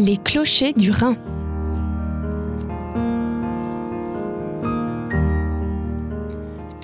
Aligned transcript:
Les 0.00 0.16
clochers 0.16 0.74
du 0.74 0.92
Rhin. 0.92 1.16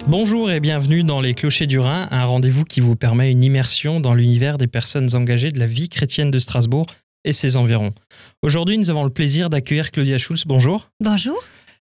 Bonjour 0.08 0.50
et 0.50 0.58
bienvenue 0.58 1.04
dans 1.04 1.20
Les 1.20 1.34
Clochers 1.34 1.68
du 1.68 1.78
Rhin, 1.78 2.08
un 2.10 2.24
rendez-vous 2.24 2.64
qui 2.64 2.80
vous 2.80 2.96
permet 2.96 3.30
une 3.30 3.44
immersion 3.44 4.00
dans 4.00 4.14
l'univers 4.14 4.58
des 4.58 4.66
personnes 4.66 5.14
engagées 5.14 5.52
de 5.52 5.60
la 5.60 5.68
vie 5.68 5.88
chrétienne 5.88 6.32
de 6.32 6.40
Strasbourg 6.40 6.86
et 7.22 7.32
ses 7.32 7.56
environs. 7.56 7.94
Aujourd'hui, 8.42 8.78
nous 8.78 8.90
avons 8.90 9.04
le 9.04 9.10
plaisir 9.10 9.48
d'accueillir 9.48 9.92
Claudia 9.92 10.18
Schulz. 10.18 10.42
Bonjour. 10.44 10.90
Bonjour. 10.98 11.40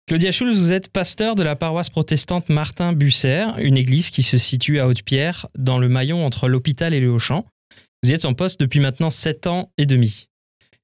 Claudia 0.05 0.31
Schulz, 0.31 0.59
vous 0.59 0.73
êtes 0.73 0.89
pasteur 0.89 1.33
de 1.33 1.41
la 1.41 1.55
paroisse 1.55 1.89
protestante 1.89 2.49
Martin 2.49 2.93
Busser, 2.93 3.47
une 3.57 3.77
église 3.77 4.11
qui 4.11 4.21
se 4.21 4.37
situe 4.37 4.79
à 4.79 4.87
Haute-Pierre, 4.87 5.47
dans 5.57 5.79
le 5.79 5.89
maillon 5.89 6.23
entre 6.23 6.47
l'hôpital 6.47 6.93
et 6.93 6.99
le 6.99 7.09
Haut-Champ. 7.09 7.47
Vous 8.03 8.11
y 8.11 8.13
êtes 8.13 8.25
en 8.25 8.35
poste 8.35 8.59
depuis 8.59 8.79
maintenant 8.79 9.09
7 9.09 9.47
ans 9.47 9.71
et 9.79 9.87
demi. 9.87 10.27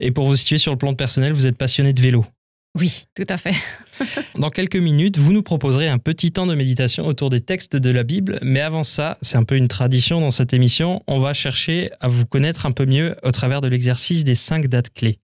Et 0.01 0.11
pour 0.11 0.27
vous 0.27 0.35
situer 0.35 0.57
sur 0.57 0.71
le 0.71 0.77
plan 0.77 0.95
personnel, 0.95 1.31
vous 1.31 1.45
êtes 1.45 1.57
passionné 1.57 1.93
de 1.93 2.01
vélo. 2.01 2.25
Oui, 2.75 3.03
tout 3.15 3.25
à 3.29 3.37
fait. 3.37 3.53
Dans 4.35 4.49
quelques 4.49 4.77
minutes, 4.77 5.19
vous 5.19 5.31
nous 5.31 5.43
proposerez 5.43 5.87
un 5.87 5.99
petit 5.99 6.31
temps 6.31 6.47
de 6.47 6.55
méditation 6.55 7.05
autour 7.05 7.29
des 7.29 7.41
textes 7.41 7.75
de 7.75 7.89
la 7.91 8.03
Bible, 8.03 8.39
mais 8.41 8.61
avant 8.61 8.83
ça, 8.83 9.17
c'est 9.21 9.37
un 9.37 9.43
peu 9.43 9.55
une 9.55 9.67
tradition 9.67 10.21
dans 10.21 10.31
cette 10.31 10.53
émission, 10.53 11.03
on 11.07 11.19
va 11.19 11.33
chercher 11.33 11.91
à 11.99 12.07
vous 12.07 12.25
connaître 12.25 12.65
un 12.65 12.71
peu 12.71 12.85
mieux 12.85 13.15
au 13.23 13.31
travers 13.31 13.61
de 13.61 13.67
l'exercice 13.67 14.23
des 14.23 14.35
cinq 14.35 14.67
dates 14.67 14.91
clés. 14.91 15.19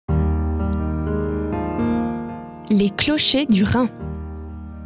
Les 2.69 2.89
clochers 2.89 3.45
du 3.45 3.63
Rhin. 3.63 3.89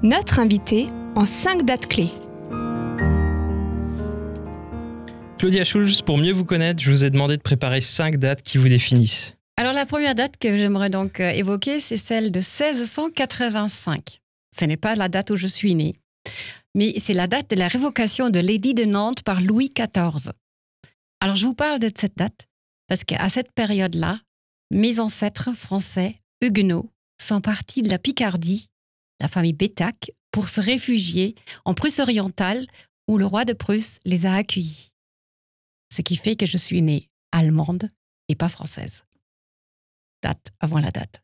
Notre 0.04 0.40
invité 0.40 0.88
en 1.16 1.26
cinq 1.26 1.66
dates 1.66 1.88
clés. 1.88 2.12
Claudia 5.40 5.64
Schulz, 5.64 6.04
pour 6.04 6.20
mieux 6.20 6.32
vous 6.32 6.46
connaître, 6.46 6.82
je 6.82 6.92
vous 6.92 7.04
ai 7.04 7.10
demandé 7.10 7.36
de 7.36 7.42
préparer 7.42 7.82
cinq 7.82 8.18
dates 8.18 8.44
qui 8.44 8.60
vous 8.60 8.70
définissent. 8.70 9.36
Alors 9.58 9.74
la 9.74 9.86
première 9.86 10.16
date 10.16 10.38
que 10.38 10.58
j'aimerais 10.58 10.90
donc 10.90 11.20
euh, 11.20 11.30
évoquer, 11.30 11.80
c'est 11.80 11.98
celle 11.98 12.32
de 12.32 12.40
1685. 12.40 14.22
Ce 14.58 14.66
n'est 14.66 14.78
pas 14.78 14.96
la 14.96 15.08
date 15.08 15.32
où 15.32 15.36
je 15.36 15.48
suis 15.48 15.76
née, 15.76 15.96
mais 16.76 16.94
c'est 17.00 17.14
la 17.14 17.28
date 17.28 17.50
de 17.50 17.56
la 17.56 17.68
révocation 17.68 18.30
de 18.30 18.40
l'édit 18.40 18.74
de 18.74 18.86
Nantes 18.86 19.24
par 19.24 19.42
Louis 19.42 19.70
XIV. 19.70 20.32
Alors 21.20 21.36
je 21.36 21.46
vous 21.46 21.54
parle 21.54 21.80
de 21.80 21.92
cette 21.96 22.18
date 22.18 22.48
parce 22.88 23.04
qu'à 23.04 23.30
cette 23.30 23.52
période-là, 23.54 24.20
mes 24.72 25.00
ancêtres 25.00 25.54
français, 25.54 26.16
huguenots, 26.42 26.90
sont 27.22 27.42
partis 27.42 27.84
de 27.84 27.90
la 27.90 28.00
Picardie, 28.00 28.68
la 29.20 29.28
famille 29.28 29.54
Bétac, 29.54 30.12
pour 30.32 30.50
se 30.50 30.60
réfugier 30.60 31.36
en 31.66 31.74
Prusse 31.74 32.00
orientale 32.00 32.66
où 33.08 33.18
le 33.18 33.26
roi 33.26 33.46
de 33.46 33.54
Prusse 33.54 34.00
les 34.06 34.26
a 34.26 34.34
accueillis. 34.34 34.94
Ce 35.94 36.02
qui 36.02 36.16
fait 36.16 36.36
que 36.36 36.46
je 36.46 36.58
suis 36.58 36.82
née 36.82 37.10
allemande 37.32 37.90
et 38.30 38.36
pas 38.36 38.50
française 38.50 39.04
date 40.22 40.52
avant 40.60 40.80
la 40.80 40.92
date. 40.92 41.22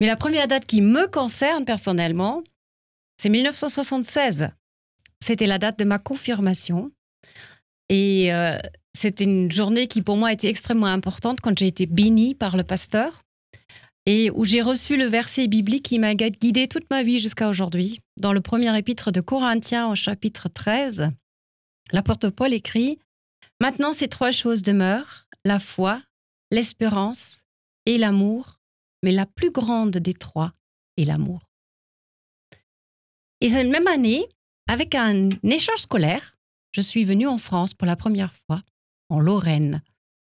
Mais 0.00 0.06
la 0.06 0.16
première 0.16 0.48
date 0.48 0.66
qui 0.66 0.80
me 0.80 1.08
concerne 1.08 1.64
personnellement, 1.64 2.42
c'est 3.20 3.28
1976. 3.28 4.50
C'était 5.24 5.46
la 5.46 5.58
date 5.58 5.78
de 5.78 5.84
ma 5.84 5.98
confirmation. 5.98 6.92
Et 7.88 8.32
euh, 8.32 8.58
c'était 8.96 9.24
une 9.24 9.50
journée 9.50 9.88
qui 9.88 10.02
pour 10.02 10.16
moi 10.16 10.32
était 10.32 10.48
extrêmement 10.48 10.86
importante 10.86 11.40
quand 11.40 11.58
j'ai 11.58 11.66
été 11.66 11.86
bénie 11.86 12.34
par 12.34 12.56
le 12.56 12.64
pasteur 12.64 13.22
et 14.06 14.30
où 14.30 14.44
j'ai 14.44 14.62
reçu 14.62 14.96
le 14.96 15.04
verset 15.04 15.48
biblique 15.48 15.84
qui 15.84 15.98
m'a 15.98 16.14
guidé 16.14 16.68
toute 16.68 16.88
ma 16.90 17.02
vie 17.02 17.18
jusqu'à 17.18 17.48
aujourd'hui. 17.48 18.00
Dans 18.16 18.32
le 18.32 18.40
premier 18.40 18.76
épître 18.78 19.12
de 19.12 19.20
Corinthiens 19.20 19.88
au 19.88 19.94
chapitre 19.94 20.48
13, 20.48 21.10
l'apôtre 21.92 22.30
Paul 22.30 22.52
écrit 22.52 22.98
Maintenant 23.60 23.92
ces 23.92 24.08
trois 24.08 24.30
choses 24.30 24.62
demeurent, 24.62 25.26
la 25.44 25.58
foi, 25.58 26.00
l'espérance 26.50 27.42
et 27.88 27.96
l'amour, 27.96 28.60
mais 29.02 29.12
la 29.12 29.24
plus 29.24 29.50
grande 29.50 29.96
des 29.96 30.12
trois 30.12 30.52
est 30.98 31.04
l'amour. 31.04 31.48
Et 33.40 33.48
cette 33.48 33.68
même 33.68 33.86
année, 33.86 34.28
avec 34.68 34.94
un 34.94 35.30
échange 35.42 35.78
scolaire, 35.80 36.36
je 36.72 36.82
suis 36.82 37.04
venue 37.04 37.26
en 37.26 37.38
France 37.38 37.72
pour 37.72 37.86
la 37.86 37.96
première 37.96 38.34
fois, 38.34 38.62
en 39.08 39.20
Lorraine. 39.20 39.82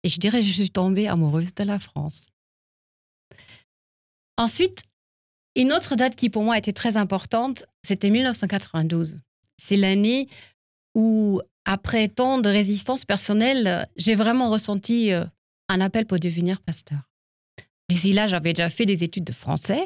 Et 0.05 0.09
je 0.09 0.21
dirais 0.21 0.41
je 0.41 0.53
suis 0.53 0.71
tombée 0.71 1.09
amoureuse 1.09 1.53
de 1.53 1.65
la 1.65 1.81
France. 1.81 2.29
Ensuite, 4.37 4.83
une 5.57 5.73
autre 5.73 5.97
date 5.97 6.15
qui 6.15 6.31
pour 6.31 6.45
moi 6.45 6.57
était 6.59 6.73
très 6.73 6.97
importante, 6.97 7.65
c'était 7.83 8.11
1992. 8.11 9.19
C'est 9.61 9.77
l'année 9.77 10.29
où, 10.95 11.41
après 11.65 12.07
tant 12.07 12.39
de 12.39 12.49
résistance 12.49 13.05
personnelle, 13.05 13.89
j'ai 13.97 14.15
vraiment 14.15 14.49
ressenti 14.49 15.13
euh, 15.13 15.25
un 15.69 15.81
appel 15.81 16.07
pour 16.07 16.21
devenir 16.21 16.61
pasteur. 16.61 17.08
D'ici 17.89 18.13
là, 18.13 18.27
j'avais 18.27 18.53
déjà 18.53 18.69
fait 18.69 18.87
des 18.87 19.03
études 19.03 19.25
de 19.25 19.33
français 19.33 19.83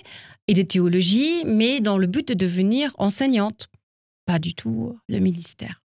et 0.48 0.54
de 0.54 0.62
théologie, 0.62 1.44
mais 1.44 1.80
dans 1.80 1.98
le 1.98 2.06
but 2.06 2.28
de 2.28 2.34
devenir 2.34 2.92
enseignante. 2.98 3.68
Pas 4.26 4.38
du 4.38 4.54
tout 4.54 4.98
le 5.08 5.18
ministère. 5.18 5.82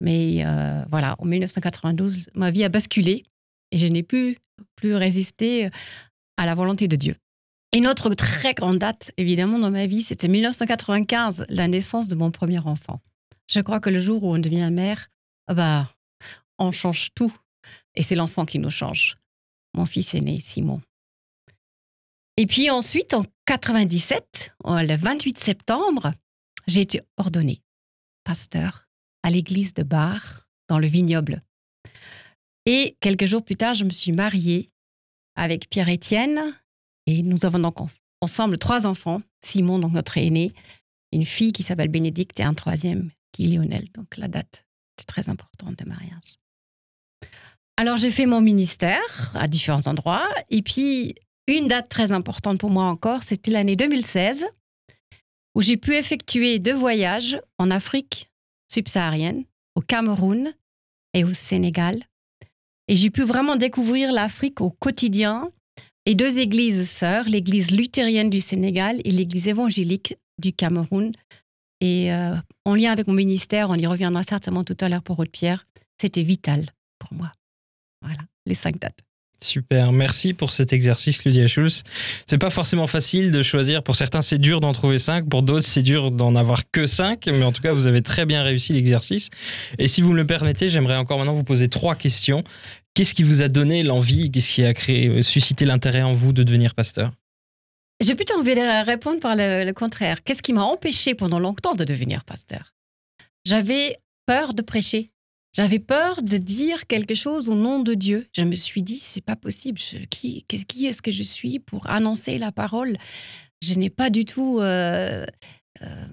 Mais 0.00 0.44
euh, 0.44 0.84
voilà, 0.90 1.16
en 1.18 1.24
1992, 1.24 2.30
ma 2.34 2.50
vie 2.50 2.64
a 2.64 2.68
basculé 2.68 3.24
et 3.72 3.78
je 3.78 3.86
n'ai 3.86 4.02
plus, 4.02 4.36
plus 4.76 4.94
résisté 4.94 5.68
à 6.36 6.46
la 6.46 6.54
volonté 6.54 6.86
de 6.86 6.96
Dieu. 6.96 7.16
Une 7.74 7.86
autre 7.86 8.10
très 8.10 8.54
grande 8.54 8.78
date, 8.78 9.10
évidemment, 9.16 9.58
dans 9.58 9.70
ma 9.70 9.86
vie, 9.86 10.02
c'était 10.02 10.28
1995, 10.28 11.46
la 11.48 11.68
naissance 11.68 12.08
de 12.08 12.14
mon 12.14 12.30
premier 12.30 12.60
enfant. 12.60 13.00
Je 13.50 13.60
crois 13.60 13.80
que 13.80 13.90
le 13.90 14.00
jour 14.00 14.24
où 14.24 14.34
on 14.34 14.38
devient 14.38 14.70
mère, 14.72 15.08
bah, 15.52 15.92
on 16.58 16.72
change 16.72 17.10
tout. 17.14 17.32
Et 17.94 18.02
c'est 18.02 18.14
l'enfant 18.14 18.44
qui 18.44 18.58
nous 18.58 18.70
change. 18.70 19.16
Mon 19.74 19.86
fils 19.86 20.14
est 20.14 20.20
né, 20.20 20.40
Simon. 20.40 20.80
Et 22.36 22.46
puis 22.46 22.70
ensuite, 22.70 23.14
en 23.14 23.24
97, 23.46 24.54
le 24.64 24.96
28 24.96 25.38
septembre, 25.38 26.12
j'ai 26.66 26.82
été 26.82 27.00
ordonnée 27.16 27.62
pasteur 28.24 28.88
à 29.22 29.30
l'église 29.30 29.72
de 29.72 29.82
Bar, 29.82 30.48
dans 30.68 30.78
le 30.78 30.86
vignoble. 30.88 31.40
Et 32.66 32.96
quelques 33.00 33.26
jours 33.26 33.44
plus 33.44 33.56
tard, 33.56 33.74
je 33.74 33.84
me 33.84 33.90
suis 33.90 34.12
mariée 34.12 34.70
avec 35.36 35.70
Pierre-Étienne 35.70 36.40
et 37.06 37.22
nous 37.22 37.46
avons 37.46 37.60
donc 37.60 37.76
ensemble 38.20 38.58
trois 38.58 38.84
enfants, 38.84 39.22
Simon, 39.40 39.78
donc 39.78 39.92
notre 39.92 40.18
aîné, 40.18 40.52
une 41.12 41.24
fille 41.24 41.52
qui 41.52 41.62
s'appelle 41.62 41.88
Bénédicte 41.88 42.40
et 42.40 42.42
un 42.42 42.54
troisième 42.54 43.10
qui 43.32 43.44
est 43.44 43.56
Lionel. 43.56 43.84
Donc 43.94 44.16
la 44.16 44.26
date 44.26 44.66
est 44.98 45.04
très 45.04 45.28
importante 45.28 45.78
de 45.78 45.88
mariage. 45.88 46.38
Alors 47.76 47.96
j'ai 47.96 48.10
fait 48.10 48.26
mon 48.26 48.40
ministère 48.40 49.32
à 49.34 49.46
différents 49.46 49.86
endroits 49.86 50.28
et 50.50 50.62
puis 50.62 51.14
une 51.46 51.68
date 51.68 51.88
très 51.88 52.12
importante 52.12 52.58
pour 52.58 52.70
moi 52.70 52.84
encore, 52.84 53.22
c'était 53.22 53.50
l'année 53.50 53.76
2016, 53.76 54.46
où 55.54 55.62
j'ai 55.62 55.76
pu 55.76 55.94
effectuer 55.94 56.58
deux 56.58 56.74
voyages 56.74 57.40
en 57.58 57.70
Afrique 57.70 58.28
subsaharienne, 58.70 59.44
au 59.74 59.80
Cameroun 59.80 60.52
et 61.14 61.24
au 61.24 61.32
Sénégal. 61.32 62.02
Et 62.88 62.96
j'ai 62.96 63.10
pu 63.10 63.22
vraiment 63.22 63.56
découvrir 63.56 64.12
l'Afrique 64.12 64.60
au 64.60 64.70
quotidien 64.70 65.48
et 66.04 66.14
deux 66.14 66.38
églises 66.38 66.88
sœurs, 66.88 67.28
l'église 67.28 67.70
luthérienne 67.70 68.30
du 68.30 68.40
Sénégal 68.40 69.00
et 69.04 69.10
l'église 69.10 69.48
évangélique 69.48 70.16
du 70.38 70.52
Cameroun. 70.52 71.12
Et 71.80 72.12
euh, 72.12 72.34
en 72.64 72.74
lien 72.74 72.92
avec 72.92 73.06
mon 73.06 73.14
ministère, 73.14 73.70
on 73.70 73.74
y 73.74 73.86
reviendra 73.86 74.22
certainement 74.22 74.64
tout 74.64 74.76
à 74.80 74.88
l'heure 74.88 75.02
pour 75.02 75.18
Haute-Pierre, 75.18 75.66
c'était 76.00 76.22
vital 76.22 76.70
pour 76.98 77.12
moi. 77.14 77.32
Voilà, 78.02 78.20
les 78.46 78.54
cinq 78.54 78.78
dates. 78.78 79.05
Super, 79.42 79.92
merci 79.92 80.32
pour 80.32 80.52
cet 80.52 80.72
exercice, 80.72 81.18
Claudia 81.18 81.46
Schulz. 81.46 81.82
C'est 82.26 82.38
pas 82.38 82.48
forcément 82.48 82.86
facile 82.86 83.30
de 83.30 83.42
choisir. 83.42 83.82
Pour 83.82 83.94
certains, 83.94 84.22
c'est 84.22 84.38
dur 84.38 84.60
d'en 84.60 84.72
trouver 84.72 84.98
cinq. 84.98 85.28
Pour 85.28 85.42
d'autres, 85.42 85.66
c'est 85.66 85.82
dur 85.82 86.10
d'en 86.10 86.34
avoir 86.34 86.62
que 86.70 86.86
cinq. 86.86 87.26
Mais 87.26 87.44
en 87.44 87.52
tout 87.52 87.60
cas, 87.60 87.72
vous 87.72 87.86
avez 87.86 88.00
très 88.00 88.24
bien 88.24 88.42
réussi 88.42 88.72
l'exercice. 88.72 89.28
Et 89.78 89.88
si 89.88 90.00
vous 90.00 90.12
me 90.12 90.16
le 90.16 90.26
permettez, 90.26 90.70
j'aimerais 90.70 90.96
encore 90.96 91.18
maintenant 91.18 91.34
vous 91.34 91.44
poser 91.44 91.68
trois 91.68 91.96
questions. 91.96 92.44
Qu'est-ce 92.94 93.14
qui 93.14 93.24
vous 93.24 93.42
a 93.42 93.48
donné 93.48 93.82
l'envie? 93.82 94.30
Qu'est-ce 94.30 94.50
qui 94.50 94.64
a 94.64 94.72
créé, 94.72 95.08
euh, 95.08 95.22
suscité 95.22 95.66
l'intérêt 95.66 96.02
en 96.02 96.14
vous 96.14 96.32
de 96.32 96.42
devenir 96.42 96.74
pasteur? 96.74 97.12
J'ai 98.00 98.14
plutôt 98.14 98.38
envie 98.38 98.54
de 98.54 98.86
répondre 98.86 99.20
par 99.20 99.36
le, 99.36 99.64
le 99.64 99.72
contraire. 99.74 100.22
Qu'est-ce 100.24 100.42
qui 100.42 100.54
m'a 100.54 100.62
empêché 100.62 101.14
pendant 101.14 101.38
longtemps 101.38 101.74
de 101.74 101.84
devenir 101.84 102.24
pasteur? 102.24 102.72
J'avais 103.44 103.96
peur 104.26 104.54
de 104.54 104.62
prêcher. 104.62 105.10
J'avais 105.56 105.78
peur 105.78 106.20
de 106.20 106.36
dire 106.36 106.86
quelque 106.86 107.14
chose 107.14 107.48
au 107.48 107.54
nom 107.54 107.80
de 107.80 107.94
Dieu. 107.94 108.26
Je 108.36 108.42
me 108.42 108.54
suis 108.56 108.82
dit, 108.82 108.98
c'est 108.98 109.22
pas 109.22 109.36
possible. 109.36 109.80
qui, 110.10 110.44
est-ce 110.50 111.00
que 111.00 111.10
je 111.10 111.22
suis 111.22 111.60
pour 111.60 111.88
annoncer 111.88 112.36
la 112.36 112.52
parole? 112.52 112.98
Je 113.62 113.72
n'ai 113.72 113.88
pas 113.88 114.10
du 114.10 114.26
tout 114.26 114.60
euh, 114.60 115.24
euh, 115.80 116.04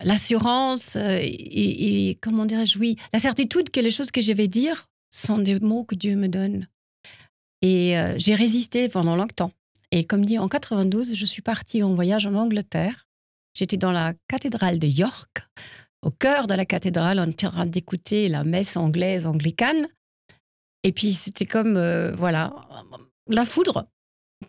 l'assurance 0.00 0.96
euh, 0.96 1.18
et, 1.20 2.16
comment 2.22 2.46
dirais-je, 2.46 2.78
oui, 2.78 2.96
la 3.12 3.18
certitude 3.18 3.68
que 3.68 3.80
les 3.80 3.90
choses 3.90 4.10
que 4.10 4.22
je 4.22 4.32
vais 4.32 4.48
dire 4.48 4.86
sont 5.10 5.36
des 5.36 5.60
mots 5.60 5.84
que 5.84 5.94
Dieu 5.94 6.16
me 6.16 6.28
donne. 6.28 6.66
Et 7.60 7.94
j'ai 8.16 8.34
résisté 8.36 8.88
pendant 8.88 9.16
longtemps. 9.16 9.52
Et 9.90 10.04
comme 10.04 10.24
dit 10.24 10.38
en 10.38 10.48
92, 10.48 11.14
je 11.14 11.26
suis 11.26 11.42
partie 11.42 11.82
en 11.82 11.94
voyage 11.94 12.24
en 12.24 12.34
Angleterre. 12.34 13.06
J'étais 13.52 13.76
dans 13.76 13.92
la 13.92 14.14
cathédrale 14.28 14.78
de 14.78 14.86
York 14.86 15.42
au 16.02 16.10
cœur 16.10 16.46
de 16.46 16.54
la 16.54 16.64
cathédrale 16.64 17.18
en 17.18 17.32
train 17.32 17.66
d'écouter 17.66 18.28
la 18.28 18.44
messe 18.44 18.76
anglaise 18.76 19.26
anglicane. 19.26 19.86
Et 20.84 20.92
puis 20.92 21.12
c'était 21.12 21.46
comme, 21.46 21.76
euh, 21.76 22.12
voilà, 22.12 22.54
la 23.28 23.44
foudre. 23.44 23.84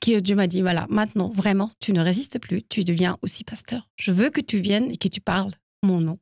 que 0.02 0.20
Dieu 0.20 0.36
m'a 0.36 0.46
dit, 0.46 0.62
voilà, 0.62 0.86
maintenant, 0.92 1.30
vraiment, 1.32 1.72
tu 1.80 1.94
ne 1.94 2.00
résistes 2.00 2.38
plus, 2.40 2.62
tu 2.62 2.84
deviens 2.84 3.18
aussi 3.24 3.44
pasteur. 3.44 3.88
Je 3.96 4.12
veux 4.12 4.30
que 4.30 4.40
tu 4.40 4.60
viennes 4.60 4.92
et 4.92 4.98
que 4.98 5.08
tu 5.08 5.20
parles 5.20 5.52
mon 5.82 6.00
nom. 6.00 6.20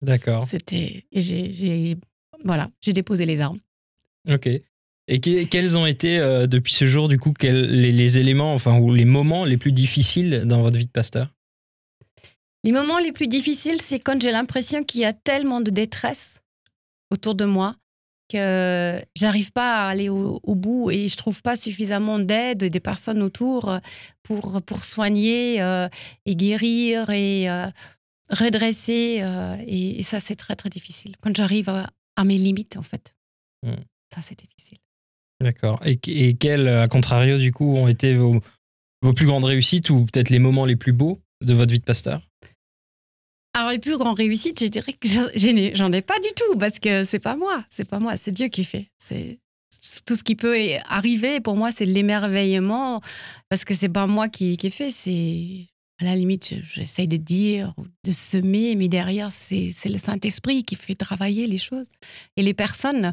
D'accord. 0.00 0.46
C'était, 0.48 1.04
et 1.12 1.20
j'ai, 1.20 1.52
j'ai- 1.52 1.96
voilà, 2.42 2.70
j'ai 2.80 2.94
déposé 2.94 3.26
les 3.26 3.40
armes. 3.40 3.58
Ok. 4.30 4.46
Et 4.46 5.20
que- 5.20 5.44
quels 5.44 5.76
ont 5.76 5.84
été, 5.84 6.18
euh, 6.18 6.46
depuis 6.46 6.72
ce 6.72 6.86
jour, 6.86 7.08
du 7.08 7.18
coup, 7.18 7.34
quels- 7.38 7.70
les, 7.70 7.92
les 7.92 8.16
éléments, 8.18 8.54
enfin, 8.54 8.78
ou 8.78 8.94
les 8.94 9.04
moments 9.04 9.44
les 9.44 9.58
plus 9.58 9.72
difficiles 9.72 10.44
dans 10.46 10.62
votre 10.62 10.78
vie 10.78 10.86
de 10.86 10.90
pasteur? 10.90 11.28
Les 12.64 12.72
moments 12.72 12.98
les 12.98 13.12
plus 13.12 13.28
difficiles, 13.28 13.82
c'est 13.82 14.00
quand 14.00 14.20
j'ai 14.20 14.30
l'impression 14.30 14.82
qu'il 14.84 15.02
y 15.02 15.04
a 15.04 15.12
tellement 15.12 15.60
de 15.60 15.70
détresse 15.70 16.40
autour 17.10 17.34
de 17.34 17.44
moi 17.44 17.76
que 18.32 18.98
j'arrive 19.14 19.52
pas 19.52 19.84
à 19.84 19.88
aller 19.90 20.08
au, 20.08 20.40
au 20.42 20.54
bout 20.54 20.90
et 20.90 21.06
je 21.08 21.16
trouve 21.18 21.42
pas 21.42 21.56
suffisamment 21.56 22.18
d'aide 22.18 22.64
des 22.64 22.80
personnes 22.80 23.22
autour 23.22 23.78
pour, 24.22 24.62
pour 24.62 24.84
soigner 24.84 25.60
euh, 25.60 25.88
et 26.24 26.34
guérir 26.34 27.10
et 27.10 27.50
euh, 27.50 27.66
redresser. 28.30 29.18
euh, 29.20 29.56
et, 29.66 30.00
et 30.00 30.02
ça, 30.02 30.18
c'est 30.18 30.36
très, 30.36 30.56
très 30.56 30.70
difficile. 30.70 31.16
Quand 31.20 31.36
j'arrive 31.36 31.68
à, 31.68 31.90
à 32.16 32.24
mes 32.24 32.38
limites, 32.38 32.78
en 32.78 32.82
fait. 32.82 33.14
Mm. 33.62 33.74
Ça, 34.14 34.22
c'est 34.22 34.38
difficile. 34.38 34.78
D'accord. 35.42 35.82
Et, 35.84 36.00
et 36.06 36.34
quels, 36.34 36.68
à 36.68 36.88
contrario, 36.88 37.36
du 37.36 37.52
coup, 37.52 37.76
ont 37.76 37.88
été 37.88 38.14
vos, 38.14 38.40
vos 39.02 39.12
plus 39.12 39.26
grandes 39.26 39.44
réussites 39.44 39.90
ou 39.90 40.06
peut-être 40.06 40.30
les 40.30 40.38
moments 40.38 40.64
les 40.64 40.76
plus 40.76 40.92
beaux 40.92 41.20
de 41.42 41.52
votre 41.52 41.72
vie 41.72 41.80
de 41.80 41.84
pasteur? 41.84 42.26
Alors, 43.54 43.70
les 43.70 43.78
plus 43.78 43.96
grandes 43.96 44.16
réussites, 44.18 44.60
je 44.60 44.66
dirais 44.66 44.92
que 44.92 45.06
j'en- 45.08 45.92
ai, 45.92 46.02
pas 46.02 46.18
du 46.18 46.28
tout 46.34 46.58
parce 46.58 46.78
que 46.80 47.04
c'est 47.04 47.20
pas 47.20 47.36
moi, 47.36 47.64
c'est 47.70 47.84
pas 47.88 48.00
moi, 48.00 48.16
c'est 48.16 48.32
Dieu 48.32 48.48
qui 48.48 48.64
fait. 48.64 48.88
C'est 48.98 49.38
tout 50.06 50.16
ce 50.16 50.24
qui 50.24 50.34
peut 50.34 50.56
arriver 50.88 51.40
pour 51.40 51.56
moi, 51.56 51.70
c'est 51.72 51.84
l'émerveillement 51.86 53.00
parce 53.48 53.64
que 53.64 53.74
c'est 53.74 53.88
pas 53.88 54.06
moi 54.06 54.28
qui, 54.28 54.56
qui 54.56 54.70
fait. 54.70 54.90
C'est 54.90 55.60
à 56.00 56.04
la 56.04 56.16
limite, 56.16 56.54
je- 56.62 56.74
j'essaye 56.80 57.06
de 57.06 57.16
dire, 57.16 57.72
ou 57.78 57.84
de 58.04 58.10
semer, 58.12 58.74
mais 58.74 58.88
derrière, 58.88 59.30
c'est 59.30 59.70
c'est 59.72 59.88
le 59.88 59.98
Saint-Esprit 59.98 60.64
qui 60.64 60.74
fait 60.74 60.96
travailler 60.96 61.46
les 61.46 61.58
choses 61.58 61.88
et 62.36 62.42
les 62.42 62.54
personnes. 62.54 63.12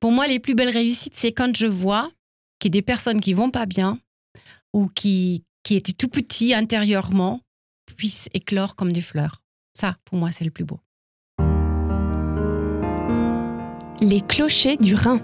Pour 0.00 0.10
moi, 0.12 0.26
les 0.26 0.38
plus 0.40 0.54
belles 0.54 0.70
réussites, 0.70 1.14
c'est 1.14 1.32
quand 1.32 1.54
je 1.54 1.66
vois 1.66 2.10
qu'il 2.58 2.70
y 2.70 2.72
a 2.72 2.78
des 2.80 2.82
personnes 2.82 3.20
qui 3.20 3.34
vont 3.34 3.50
pas 3.50 3.66
bien 3.66 3.98
ou 4.72 4.86
qui, 4.86 5.42
qui 5.64 5.76
étaient 5.76 5.92
tout 5.92 6.08
petits 6.08 6.54
intérieurement 6.54 7.40
puissent 7.96 8.28
éclore 8.32 8.76
comme 8.76 8.92
des 8.92 9.02
fleurs. 9.02 9.42
Ça, 9.74 9.96
pour 10.04 10.18
moi, 10.18 10.30
c'est 10.32 10.44
le 10.44 10.50
plus 10.50 10.64
beau. 10.64 10.80
Les 14.00 14.20
clochers 14.20 14.76
du 14.76 14.94
Rhin. 14.94 15.20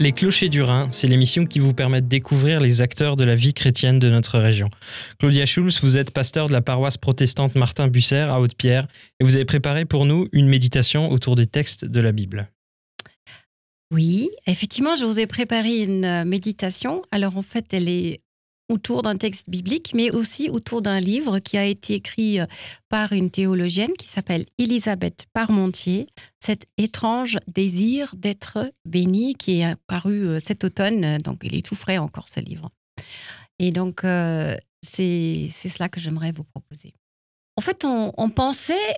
Les 0.00 0.12
Clochers 0.12 0.48
du 0.48 0.62
Rhin, 0.62 0.88
c'est 0.90 1.06
l'émission 1.06 1.44
qui 1.44 1.58
vous 1.58 1.74
permet 1.74 2.00
de 2.00 2.06
découvrir 2.06 2.60
les 2.60 2.80
acteurs 2.80 3.16
de 3.16 3.24
la 3.24 3.34
vie 3.34 3.52
chrétienne 3.52 3.98
de 3.98 4.08
notre 4.08 4.38
région. 4.38 4.70
Claudia 5.18 5.44
Schulz, 5.44 5.80
vous 5.82 5.98
êtes 5.98 6.10
pasteur 6.10 6.48
de 6.48 6.54
la 6.54 6.62
paroisse 6.62 6.96
protestante 6.96 7.54
Martin 7.54 7.86
Busser 7.86 8.24
à 8.26 8.40
Haute-Pierre 8.40 8.86
et 9.20 9.24
vous 9.24 9.36
avez 9.36 9.44
préparé 9.44 9.84
pour 9.84 10.06
nous 10.06 10.26
une 10.32 10.48
méditation 10.48 11.10
autour 11.10 11.34
des 11.34 11.44
textes 11.44 11.84
de 11.84 12.00
la 12.00 12.12
Bible. 12.12 12.48
Oui, 13.92 14.30
effectivement, 14.46 14.96
je 14.96 15.04
vous 15.04 15.20
ai 15.20 15.26
préparé 15.26 15.82
une 15.82 16.06
euh, 16.06 16.24
méditation. 16.24 17.02
Alors, 17.10 17.36
en 17.36 17.42
fait, 17.42 17.66
elle 17.74 17.90
est 17.90 18.22
autour 18.70 19.02
d'un 19.02 19.16
texte 19.16 19.50
biblique, 19.50 19.92
mais 19.94 20.10
aussi 20.10 20.48
autour 20.48 20.80
d'un 20.80 21.00
livre 21.00 21.40
qui 21.40 21.58
a 21.58 21.66
été 21.66 21.94
écrit 21.94 22.40
euh, 22.40 22.46
par 22.88 23.12
une 23.12 23.30
théologienne 23.30 23.92
qui 23.98 24.08
s'appelle 24.08 24.46
Elisabeth 24.58 25.26
Parmentier, 25.32 26.06
Cet 26.38 26.66
étrange 26.78 27.38
désir 27.48 28.14
d'être 28.16 28.72
béni, 28.86 29.34
qui 29.34 29.60
est 29.60 29.74
paru 29.86 30.26
euh, 30.26 30.38
cet 30.38 30.64
automne. 30.64 31.18
Donc, 31.18 31.40
il 31.42 31.54
est 31.54 31.66
tout 31.66 31.74
frais 31.74 31.98
encore, 31.98 32.28
ce 32.28 32.40
livre. 32.40 32.70
Et 33.58 33.72
donc, 33.72 34.04
euh, 34.04 34.56
c'est 34.82 35.50
cela 35.52 35.88
que 35.88 36.00
j'aimerais 36.00 36.32
vous 36.32 36.44
proposer. 36.44 36.94
En 37.56 37.60
fait, 37.60 37.84
on 37.84 38.30
pensait 38.30 38.96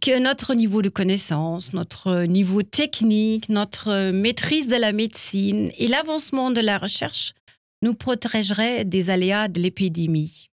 que 0.00 0.18
notre 0.18 0.54
niveau 0.54 0.82
de 0.82 0.88
connaissance, 0.88 1.72
notre 1.72 2.24
niveau 2.24 2.62
technique, 2.62 3.48
notre 3.48 4.12
maîtrise 4.12 4.68
de 4.68 4.76
la 4.76 4.92
médecine 4.92 5.72
et 5.76 5.88
l'avancement 5.88 6.50
de 6.50 6.60
la 6.60 6.78
recherche 6.78 7.34
nous 7.82 7.94
protégerait 7.94 8.84
des 8.84 9.10
aléas 9.10 9.48
de 9.48 9.60
l'épidémie. 9.60 10.50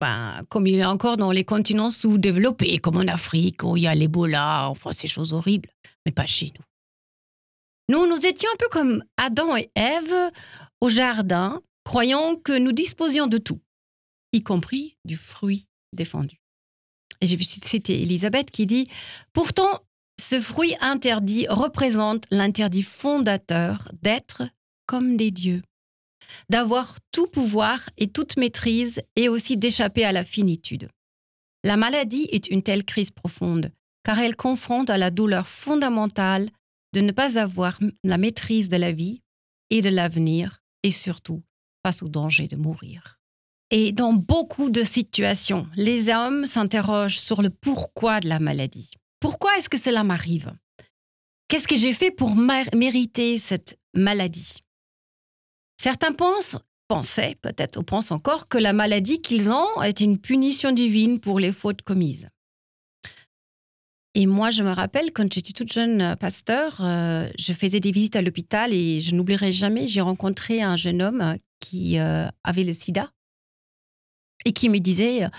Ben, 0.00 0.42
comme 0.48 0.66
il 0.66 0.78
est 0.78 0.84
encore 0.84 1.18
dans 1.18 1.30
les 1.30 1.44
continents 1.44 1.90
sous-développés, 1.90 2.78
comme 2.78 2.96
en 2.96 3.00
Afrique, 3.00 3.62
où 3.62 3.76
il 3.76 3.82
y 3.82 3.86
a 3.86 3.94
l'Ebola, 3.94 4.68
enfin 4.70 4.92
ces 4.92 5.08
choses 5.08 5.34
horribles, 5.34 5.68
mais 6.06 6.12
pas 6.12 6.26
chez 6.26 6.52
nous. 6.58 6.64
Nous, 7.90 8.06
nous 8.06 8.24
étions 8.24 8.48
un 8.52 8.56
peu 8.56 8.68
comme 8.70 9.04
Adam 9.16 9.56
et 9.56 9.70
Ève 9.74 10.30
au 10.80 10.88
jardin, 10.88 11.60
croyant 11.84 12.36
que 12.36 12.56
nous 12.56 12.72
disposions 12.72 13.26
de 13.26 13.36
tout, 13.36 13.60
y 14.32 14.42
compris 14.42 14.96
du 15.04 15.16
fruit 15.16 15.66
défendu. 15.92 16.40
Et 17.20 17.26
j'ai 17.26 17.36
vu 17.36 17.44
citer 17.44 18.00
Elisabeth 18.00 18.50
qui 18.50 18.66
dit 18.66 18.86
Pourtant, 19.32 19.80
ce 20.18 20.40
fruit 20.40 20.76
interdit 20.80 21.46
représente 21.48 22.24
l'interdit 22.30 22.82
fondateur 22.82 23.90
d'être 24.02 24.42
comme 24.86 25.16
des 25.16 25.30
dieux, 25.30 25.62
d'avoir 26.48 26.98
tout 27.12 27.26
pouvoir 27.26 27.88
et 27.98 28.08
toute 28.08 28.36
maîtrise 28.36 29.00
et 29.16 29.28
aussi 29.28 29.56
d'échapper 29.56 30.04
à 30.04 30.12
la 30.12 30.24
finitude. 30.24 30.88
La 31.64 31.76
maladie 31.76 32.28
est 32.32 32.48
une 32.48 32.62
telle 32.62 32.84
crise 32.84 33.10
profonde 33.10 33.70
car 34.04 34.18
elle 34.18 34.36
confronte 34.36 34.90
à 34.90 34.98
la 34.98 35.10
douleur 35.10 35.46
fondamentale 35.46 36.50
de 36.94 37.00
ne 37.00 37.12
pas 37.12 37.38
avoir 37.38 37.78
la 38.02 38.18
maîtrise 38.18 38.68
de 38.68 38.76
la 38.76 38.92
vie 38.92 39.20
et 39.70 39.82
de 39.82 39.90
l'avenir 39.90 40.60
et 40.82 40.90
surtout 40.90 41.42
face 41.84 42.02
au 42.02 42.08
danger 42.08 42.46
de 42.46 42.56
mourir. 42.56 43.18
Et 43.70 43.92
dans 43.92 44.12
beaucoup 44.12 44.70
de 44.70 44.82
situations, 44.82 45.68
les 45.76 46.08
hommes 46.08 46.44
s'interrogent 46.44 47.20
sur 47.20 47.40
le 47.40 47.50
pourquoi 47.50 48.20
de 48.20 48.28
la 48.28 48.40
maladie. 48.40 48.90
Pourquoi 49.20 49.56
est-ce 49.56 49.68
que 49.68 49.78
cela 49.78 50.02
m'arrive? 50.02 50.52
Qu'est-ce 51.48 51.68
que 51.68 51.76
j'ai 51.76 51.92
fait 51.92 52.10
pour 52.10 52.34
mériter 52.34 53.38
cette 53.38 53.78
maladie? 53.94 54.62
Certains 55.82 56.12
pensent, 56.12 56.58
pensaient 56.88 57.38
peut-être 57.40 57.78
ou 57.78 57.82
pensent 57.82 58.12
encore 58.12 58.48
que 58.48 58.58
la 58.58 58.74
maladie 58.74 59.22
qu'ils 59.22 59.48
ont 59.48 59.80
est 59.80 60.00
une 60.00 60.18
punition 60.18 60.72
divine 60.72 61.20
pour 61.20 61.40
les 61.40 61.52
fautes 61.52 61.80
commises. 61.80 62.28
Et 64.14 64.26
moi, 64.26 64.50
je 64.50 64.62
me 64.62 64.72
rappelle, 64.72 65.10
quand 65.10 65.32
j'étais 65.32 65.54
toute 65.54 65.72
jeune 65.72 66.16
pasteur, 66.16 66.84
euh, 66.84 67.30
je 67.38 67.54
faisais 67.54 67.80
des 67.80 67.92
visites 67.92 68.14
à 68.14 68.20
l'hôpital 68.20 68.74
et 68.74 69.00
je 69.00 69.14
n'oublierai 69.14 69.52
jamais, 69.52 69.88
j'ai 69.88 70.02
rencontré 70.02 70.60
un 70.60 70.76
jeune 70.76 71.00
homme 71.00 71.38
qui 71.60 71.98
euh, 71.98 72.28
avait 72.44 72.64
le 72.64 72.74
sida 72.74 73.10
et 74.44 74.52
qui 74.52 74.68
me 74.68 74.80
disait 74.80 75.30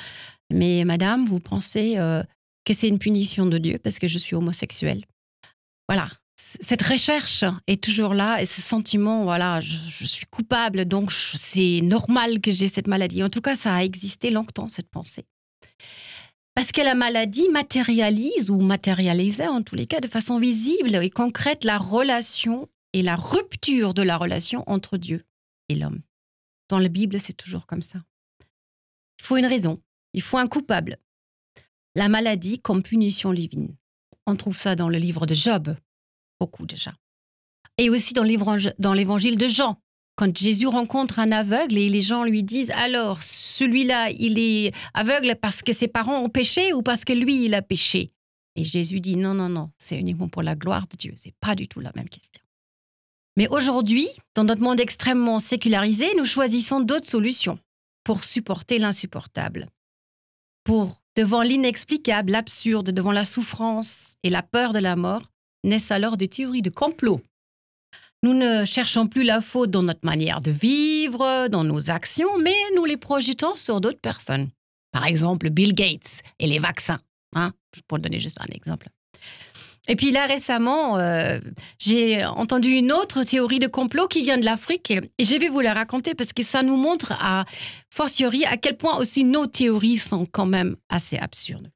Mais 0.51 0.85
madame, 0.85 1.27
vous 1.27 1.39
pensez 1.39 1.99
euh, 1.99 2.23
que 2.65 2.73
c'est 2.73 2.87
une 2.87 2.97
punition 2.97 3.45
de 3.45 3.59
Dieu 3.59 3.77
parce 3.77 3.99
que 3.99 4.07
je 4.07 4.17
suis 4.17 4.35
homosexuel 4.35 5.05
Voilà. 5.87 6.09
Cette 6.59 6.81
recherche 6.81 7.45
est 7.67 7.81
toujours 7.81 8.13
là 8.13 8.41
et 8.41 8.45
ce 8.45 8.61
sentiment, 8.61 9.23
voilà, 9.23 9.61
je, 9.61 9.77
je 9.87 10.05
suis 10.05 10.25
coupable, 10.25 10.85
donc 10.85 11.11
c'est 11.11 11.79
normal 11.81 12.41
que 12.41 12.51
j'ai 12.51 12.67
cette 12.67 12.87
maladie. 12.87 13.23
En 13.23 13.29
tout 13.29 13.41
cas, 13.41 13.55
ça 13.55 13.75
a 13.75 13.83
existé 13.83 14.31
longtemps, 14.31 14.67
cette 14.67 14.89
pensée. 14.89 15.25
Parce 16.53 16.71
que 16.71 16.81
la 16.81 16.95
maladie 16.95 17.47
matérialise 17.49 18.49
ou 18.49 18.59
matérialisait 18.59 19.47
en 19.47 19.61
tous 19.61 19.75
les 19.75 19.85
cas 19.85 20.01
de 20.01 20.07
façon 20.07 20.37
visible 20.37 20.95
et 20.95 21.09
concrète 21.09 21.63
la 21.63 21.77
relation 21.77 22.67
et 22.93 23.01
la 23.01 23.15
rupture 23.15 23.93
de 23.93 24.01
la 24.01 24.17
relation 24.17 24.63
entre 24.67 24.97
Dieu 24.97 25.23
et 25.69 25.75
l'homme. 25.75 26.01
Dans 26.69 26.79
la 26.79 26.89
Bible, 26.89 27.19
c'est 27.19 27.33
toujours 27.33 27.65
comme 27.65 27.81
ça. 27.81 27.99
Il 29.19 29.25
faut 29.25 29.37
une 29.37 29.45
raison, 29.45 29.77
il 30.13 30.21
faut 30.21 30.37
un 30.37 30.47
coupable. 30.47 30.97
La 31.95 32.09
maladie 32.09 32.59
comme 32.59 32.83
punition 32.83 33.33
divine. 33.33 33.75
On 34.27 34.35
trouve 34.35 34.57
ça 34.57 34.75
dans 34.75 34.89
le 34.89 34.97
livre 34.97 35.25
de 35.25 35.33
Job, 35.33 35.75
beaucoup 36.41 36.65
déjà. 36.65 36.91
Et 37.77 37.89
aussi 37.91 38.13
dans 38.13 38.93
l'évangile 38.93 39.37
de 39.37 39.47
Jean, 39.47 39.79
quand 40.15 40.35
Jésus 40.35 40.67
rencontre 40.67 41.19
un 41.19 41.31
aveugle 41.31 41.77
et 41.77 41.87
les 41.87 42.01
gens 42.01 42.23
lui 42.23 42.43
disent 42.43 42.71
alors 42.71 43.21
celui-là 43.21 44.09
il 44.09 44.39
est 44.39 44.73
aveugle 44.93 45.35
parce 45.39 45.61
que 45.61 45.73
ses 45.73 45.87
parents 45.87 46.19
ont 46.21 46.29
péché 46.29 46.73
ou 46.73 46.81
parce 46.81 47.05
que 47.05 47.13
lui 47.13 47.45
il 47.45 47.53
a 47.53 47.61
péché? 47.61 48.11
Et 48.55 48.63
Jésus 48.63 48.99
dit 48.99 49.17
non 49.17 49.35
non 49.35 49.49
non, 49.49 49.69
c'est 49.77 49.97
uniquement 49.97 50.27
pour 50.27 50.41
la 50.41 50.55
gloire 50.55 50.87
de 50.87 50.97
Dieu, 50.97 51.13
c'est 51.15 51.35
pas 51.39 51.55
du 51.55 51.67
tout 51.67 51.79
la 51.79 51.91
même 51.95 52.09
question. 52.09 52.43
Mais 53.37 53.47
aujourd'hui, 53.47 54.09
dans 54.35 54.43
notre 54.43 54.61
monde 54.61 54.81
extrêmement 54.81 55.39
sécularisé, 55.39 56.07
nous 56.17 56.25
choisissons 56.25 56.81
d'autres 56.81 57.07
solutions 57.07 57.57
pour 58.03 58.23
supporter 58.23 58.77
l'insupportable. 58.77 59.67
Pour, 60.65 61.01
devant 61.15 61.41
l'inexplicable, 61.41 62.31
l'absurde, 62.31 62.89
devant 62.91 63.13
la 63.13 63.25
souffrance 63.25 64.15
et 64.23 64.29
la 64.29 64.43
peur 64.43 64.73
de 64.73 64.79
la 64.79 64.95
mort, 64.95 65.30
naissent 65.63 65.91
alors 65.91 66.17
des 66.17 66.27
théories 66.27 66.61
de 66.61 66.69
complot. 66.69 67.21
Nous 68.23 68.33
ne 68.33 68.65
cherchons 68.65 69.07
plus 69.07 69.23
la 69.23 69.41
faute 69.41 69.71
dans 69.71 69.81
notre 69.81 70.05
manière 70.05 70.41
de 70.41 70.51
vivre, 70.51 71.47
dans 71.47 71.63
nos 71.63 71.89
actions, 71.89 72.37
mais 72.37 72.55
nous 72.75 72.85
les 72.85 72.97
projetons 72.97 73.55
sur 73.55 73.81
d'autres 73.81 73.99
personnes. 73.99 74.49
Par 74.91 75.05
exemple, 75.05 75.49
Bill 75.49 75.73
Gates 75.73 76.21
et 76.39 76.45
les 76.45 76.59
vaccins, 76.59 76.99
hein, 77.35 77.53
pour 77.87 77.97
donner 77.97 78.19
juste 78.19 78.39
un 78.39 78.53
exemple. 78.53 78.89
Et 79.87 79.95
puis 79.95 80.11
là, 80.11 80.27
récemment, 80.27 80.97
euh, 80.97 81.39
j'ai 81.79 82.23
entendu 82.23 82.69
une 82.69 82.91
autre 82.91 83.23
théorie 83.23 83.57
de 83.57 83.67
complot 83.67 84.07
qui 84.07 84.21
vient 84.21 84.37
de 84.37 84.45
l'Afrique 84.45 84.91
et 84.91 85.25
je 85.25 85.35
vais 85.35 85.49
vous 85.49 85.59
la 85.59 85.73
raconter 85.73 86.13
parce 86.13 86.33
que 86.33 86.43
ça 86.43 86.61
nous 86.61 86.77
montre 86.77 87.13
à 87.13 87.45
fortiori 87.89 88.45
à 88.45 88.57
quel 88.57 88.77
point 88.77 88.97
aussi 88.97 89.23
nos 89.23 89.47
théories 89.47 89.97
sont 89.97 90.27
quand 90.27 90.45
même 90.45 90.75
assez 90.89 91.17
absurdes. 91.17 91.71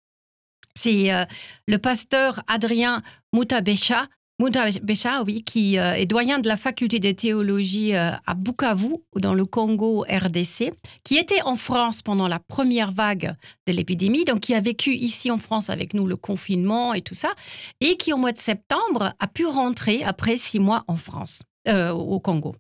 C'est 0.80 1.14
euh, 1.14 1.26
le 1.68 1.78
pasteur 1.78 2.42
Adrien 2.48 3.02
Moutabesha 3.34 4.08
Mouda 4.38 4.70
Bécha, 4.84 5.24
oui, 5.24 5.44
qui 5.44 5.80
euh, 5.80 5.94
est 5.94 6.06
doyen 6.06 6.40
de 6.40 6.50
la 6.50 6.58
faculté 6.58 7.00
de 7.00 7.12
théologie 7.14 7.96
euh, 7.96 8.12
à 8.28 8.34
Bukavu, 8.34 8.96
dans 9.16 9.34
le 9.34 9.46
Congo 9.46 10.06
RDC, 10.10 10.74
qui 11.06 11.16
était 11.16 11.42
en 11.44 11.56
France 11.56 12.02
pendant 12.02 12.28
la 12.28 12.40
première 12.40 12.92
vague 12.92 13.34
de 13.66 13.72
l'épidémie, 13.72 14.26
donc 14.26 14.42
qui 14.42 14.54
a 14.54 14.60
vécu 14.60 14.94
ici 14.94 15.32
en 15.32 15.38
France 15.38 15.70
avec 15.70 15.94
nous 15.94 16.06
le 16.06 16.18
confinement 16.18 16.94
et 16.94 17.02
tout 17.02 17.14
ça, 17.14 17.34
et 17.80 17.96
qui 17.96 18.12
au 18.12 18.18
mois 18.18 18.34
de 18.34 18.38
septembre 18.38 19.14
a 19.18 19.28
pu 19.28 19.46
rentrer 19.46 20.04
après 20.04 20.36
six 20.36 20.60
mois 20.60 20.84
en 20.90 20.98
France, 20.98 21.44
au 21.66 22.20
Congo. 22.20 22.56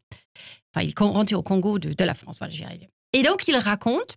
Enfin, 0.73 0.85
il 0.85 0.91
est 0.91 0.99
rentré 0.99 1.35
au 1.35 1.43
Congo 1.43 1.77
de, 1.77 2.03
la 2.03 2.13
France, 2.13 2.37
voilà, 2.37 2.53
j'y 2.53 2.63
arrive. 2.63 2.87
Et 3.11 3.21
donc, 3.21 3.49
il 3.49 3.57
raconte, 3.57 4.15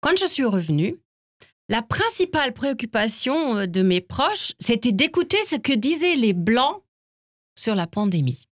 quand 0.00 0.16
je 0.16 0.26
suis 0.26 0.44
revenue, 0.44 0.96
la 1.68 1.82
principale 1.82 2.52
préoccupation 2.52 3.56
euh, 3.56 3.66
de 3.66 3.82
mes 3.82 4.00
proches, 4.00 4.52
c'était 4.58 4.92
d'écouter 4.92 5.38
ce 5.48 5.56
que 5.56 5.72
disaient 5.72 6.16
les 6.16 6.32
Blancs 6.32 6.82
sur 7.56 7.74
la 7.74 7.86
pandémie, 7.86 8.48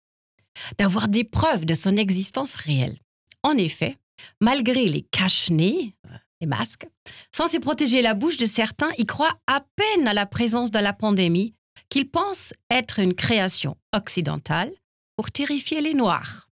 d'avoir 0.77 1.09
des 1.09 1.25
preuves 1.25 1.65
de 1.65 1.75
son 1.75 1.97
existence 1.97 2.57
réelle. 2.57 2.99
En 3.43 3.57
effet, 3.57 3.97
malgré 4.41 4.87
les 4.87 5.03
cache-nez, 5.03 5.95
euh, 6.07 6.17
les 6.41 6.47
masques, 6.47 6.87
censés 7.35 7.61
protéger 7.61 8.03
la 8.03 8.15
bouche 8.15 8.37
de 8.37 8.47
certains, 8.47 8.91
ils 8.99 9.07
croient 9.07 9.39
à 9.47 9.65
peine 9.77 10.07
à 10.07 10.15
la 10.15 10.27
présence 10.27 10.71
de 10.71 10.79
la 10.79 10.93
pandémie, 10.93 11.55
qu'ils 11.89 12.11
pensent 12.11 12.53
être 12.71 12.99
une 12.99 13.15
création 13.15 13.77
occidentale 13.95 14.73
pour 15.17 15.31
terrifier 15.31 15.81
les 15.81 15.95
Noirs, 15.95 16.49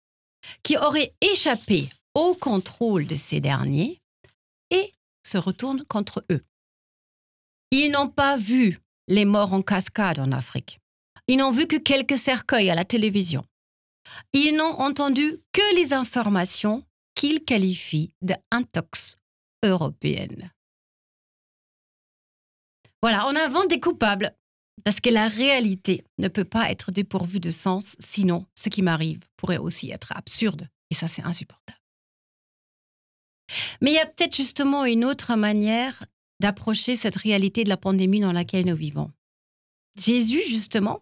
qui 0.64 0.78
auraient 0.78 1.14
échappé 1.22 1.90
au 2.14 2.34
contrôle 2.36 3.06
de 3.06 3.16
ces 3.16 3.42
derniers 3.42 4.02
et 4.72 4.94
se 5.26 5.38
retournent 5.38 5.84
contre 5.86 6.26
eux. 6.32 6.44
Ils 7.72 7.92
n'ont 7.92 8.10
pas 8.10 8.38
vu 8.38 8.80
les 9.08 9.26
morts 9.26 9.54
en 9.54 9.62
cascade 9.62 10.20
en 10.20 10.32
Afrique. 10.32 10.80
Ils 11.28 11.38
n'ont 11.38 11.52
vu 11.52 11.68
que 11.68 11.78
quelques 11.78 12.18
cercueils 12.18 12.70
à 12.70 12.76
la 12.76 12.86
télévision. 12.86 13.44
Ils 14.34 14.56
n'ont 14.56 14.80
entendu 14.80 15.38
que 15.52 15.76
les 15.76 15.94
informations 15.94 16.84
qu'ils 17.16 17.44
qualifient 17.44 18.14
d'intox 18.22 19.18
européennes. 19.64 20.52
Voilà, 23.02 23.28
on 23.28 23.36
invente 23.36 23.70
des 23.70 23.80
coupables, 23.80 24.36
parce 24.84 25.00
que 25.00 25.10
la 25.10 25.28
réalité 25.28 26.04
ne 26.18 26.28
peut 26.28 26.46
pas 26.46 26.70
être 26.72 26.92
dépourvue 26.92 27.40
de 27.40 27.52
sens, 27.52 27.96
sinon 28.00 28.46
ce 28.56 28.70
qui 28.70 28.82
m'arrive 28.82 29.22
pourrait 29.38 29.58
aussi 29.58 29.92
être 29.92 30.12
absurde, 30.16 30.68
et 30.92 30.96
ça 30.96 31.08
c'est 31.08 31.24
insupportable. 31.24 31.80
Mais 33.82 33.92
il 33.92 33.96
y 33.96 34.00
a 34.00 34.06
peut-être 34.06 34.36
justement 34.36 34.86
une 34.86 35.06
autre 35.06 35.36
manière 35.36 36.06
d'approcher 36.40 36.96
cette 36.96 37.16
réalité 37.16 37.64
de 37.64 37.70
la 37.70 37.78
pandémie 37.78 38.20
dans 38.20 38.32
laquelle 38.32 38.66
nous 38.66 38.76
vivons. 38.76 39.12
Jésus, 39.98 40.42
justement, 40.48 41.02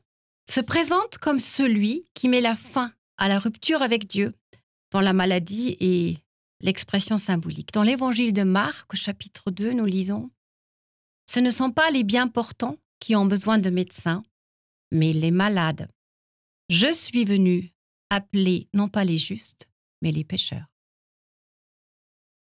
se 0.49 0.61
présente 0.61 1.17
comme 1.17 1.39
celui 1.39 2.05
qui 2.13 2.29
met 2.29 2.41
la 2.41 2.55
fin 2.55 2.91
à 3.17 3.27
la 3.27 3.39
rupture 3.39 3.81
avec 3.81 4.07
Dieu 4.07 4.33
dans 4.91 5.01
la 5.01 5.13
maladie 5.13 5.75
et 5.79 6.17
l'expression 6.61 7.17
symbolique. 7.17 7.73
Dans 7.73 7.83
l'évangile 7.83 8.33
de 8.33 8.43
Marc, 8.43 8.93
au 8.93 8.97
chapitre 8.97 9.51
2, 9.51 9.73
nous 9.73 9.85
lisons 9.85 10.29
Ce 11.25 11.39
ne 11.39 11.51
sont 11.51 11.71
pas 11.71 11.89
les 11.91 12.03
bien 12.03 12.27
portants 12.27 12.77
qui 12.99 13.15
ont 13.15 13.25
besoin 13.25 13.57
de 13.57 13.69
médecins, 13.69 14.23
mais 14.91 15.13
les 15.13 15.31
malades. 15.31 15.87
Je 16.69 16.93
suis 16.93 17.25
venu 17.25 17.73
appeler 18.09 18.67
non 18.73 18.87
pas 18.87 19.03
les 19.03 19.17
justes, 19.17 19.67
mais 20.01 20.11
les 20.11 20.23
pécheurs. 20.23 20.72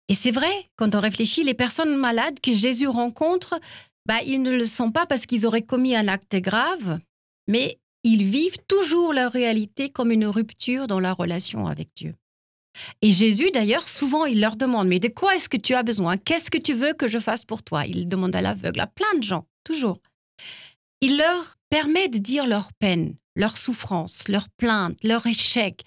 Et 0.07 0.15
c'est 0.15 0.31
vrai, 0.31 0.69
quand 0.75 0.95
on 0.95 1.01
réfléchit, 1.01 1.43
les 1.43 1.53
personnes 1.53 1.95
malades 1.95 2.39
que 2.39 2.53
Jésus 2.53 2.87
rencontre, 2.87 3.59
bah, 4.05 4.21
ils 4.25 4.41
ne 4.41 4.51
le 4.51 4.65
sont 4.65 4.91
pas 4.91 5.05
parce 5.05 5.25
qu'ils 5.25 5.47
auraient 5.47 5.63
commis 5.63 5.95
un 5.95 6.07
acte 6.07 6.35
grave, 6.35 6.99
mais 7.47 7.79
ils 8.03 8.23
vivent 8.23 8.59
toujours 8.67 9.13
leur 9.13 9.31
réalité 9.31 9.89
comme 9.89 10.11
une 10.11 10.27
rupture 10.27 10.87
dans 10.87 10.99
la 10.99 11.13
relation 11.13 11.65
avec 11.67 11.89
Dieu. 11.95 12.13
Et 13.01 13.09
Jésus, 13.09 13.51
d'ailleurs, 13.51 13.87
souvent, 13.87 14.25
il 14.25 14.41
leur 14.41 14.57
demande, 14.57 14.87
mais 14.87 14.99
de 14.99 15.07
quoi 15.07 15.35
est-ce 15.35 15.49
que 15.49 15.57
tu 15.57 15.73
as 15.73 15.81
besoin? 15.81 16.17
Qu'est-ce 16.17 16.51
que 16.51 16.57
tu 16.57 16.73
veux 16.73 16.93
que 16.93 17.07
je 17.07 17.19
fasse 17.19 17.45
pour 17.45 17.63
toi? 17.63 17.85
Il 17.85 18.07
demande 18.07 18.35
à 18.35 18.41
l'aveugle, 18.41 18.81
à 18.81 18.87
plein 18.87 19.17
de 19.17 19.23
gens, 19.23 19.47
toujours. 19.63 19.99
Il 21.01 21.17
leur 21.17 21.55
permet 21.69 22.09
de 22.09 22.17
dire 22.17 22.45
leur 22.45 22.73
peine, 22.73 23.15
leur 23.35 23.57
souffrance, 23.57 24.27
leur 24.27 24.49
plainte, 24.49 24.97
leur 25.03 25.25
échec, 25.25 25.81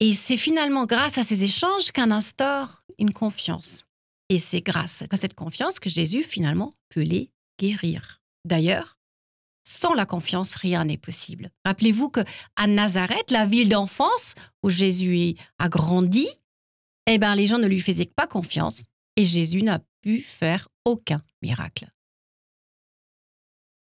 et 0.00 0.14
c'est 0.14 0.38
finalement 0.38 0.86
grâce 0.86 1.18
à 1.18 1.22
ces 1.22 1.44
échanges 1.44 1.92
qu'un 1.92 2.10
instaure 2.10 2.82
une 2.98 3.12
confiance. 3.12 3.84
Et 4.30 4.38
c'est 4.38 4.60
grâce 4.60 5.04
à 5.10 5.16
cette 5.16 5.34
confiance 5.34 5.78
que 5.80 5.90
Jésus 5.90 6.22
finalement 6.22 6.72
peut 6.88 7.02
les 7.02 7.30
guérir. 7.58 8.20
D'ailleurs, 8.46 8.98
sans 9.64 9.92
la 9.92 10.06
confiance, 10.06 10.54
rien 10.54 10.84
n'est 10.84 10.96
possible. 10.96 11.50
Rappelez-vous 11.64 12.08
que 12.08 12.20
à 12.56 12.66
Nazareth, 12.66 13.30
la 13.30 13.46
ville 13.46 13.68
d'enfance 13.68 14.34
où 14.62 14.70
Jésus 14.70 15.34
a 15.58 15.68
grandi, 15.68 16.28
eh 17.06 17.18
ben 17.18 17.34
les 17.34 17.46
gens 17.46 17.58
ne 17.58 17.66
lui 17.66 17.80
faisaient 17.80 18.06
pas 18.06 18.26
confiance 18.26 18.84
et 19.16 19.24
Jésus 19.24 19.62
n'a 19.62 19.80
pu 20.00 20.22
faire 20.22 20.68
aucun 20.84 21.20
miracle. 21.42 21.88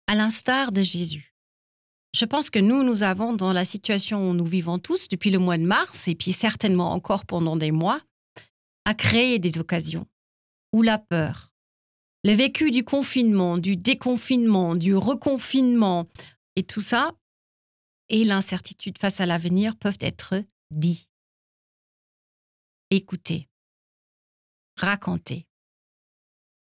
À 0.08 0.14
l'instar 0.14 0.72
de 0.72 0.82
Jésus, 0.82 1.34
je 2.14 2.24
pense 2.24 2.50
que 2.50 2.58
nous, 2.58 2.82
nous 2.82 3.02
avons, 3.02 3.34
dans 3.34 3.52
la 3.52 3.64
situation 3.64 4.30
où 4.30 4.34
nous 4.34 4.46
vivons 4.46 4.78
tous 4.78 5.08
depuis 5.08 5.30
le 5.30 5.38
mois 5.38 5.58
de 5.58 5.64
mars, 5.64 6.08
et 6.08 6.14
puis 6.14 6.32
certainement 6.32 6.92
encore 6.92 7.26
pendant 7.26 7.56
des 7.56 7.70
mois, 7.70 8.00
à 8.84 8.94
créer 8.94 9.38
des 9.38 9.58
occasions 9.58 10.06
où 10.72 10.82
la 10.82 10.98
peur, 10.98 11.52
le 12.24 12.32
vécu 12.32 12.70
du 12.70 12.84
confinement, 12.84 13.58
du 13.58 13.76
déconfinement, 13.76 14.74
du 14.74 14.96
reconfinement, 14.96 16.06
et 16.56 16.62
tout 16.62 16.80
ça, 16.80 17.14
et 18.08 18.24
l'incertitude 18.24 18.98
face 18.98 19.20
à 19.20 19.26
l'avenir 19.26 19.76
peuvent 19.76 19.98
être 20.00 20.42
dits, 20.70 21.08
écoutés, 22.90 23.48
racontés, 24.76 25.46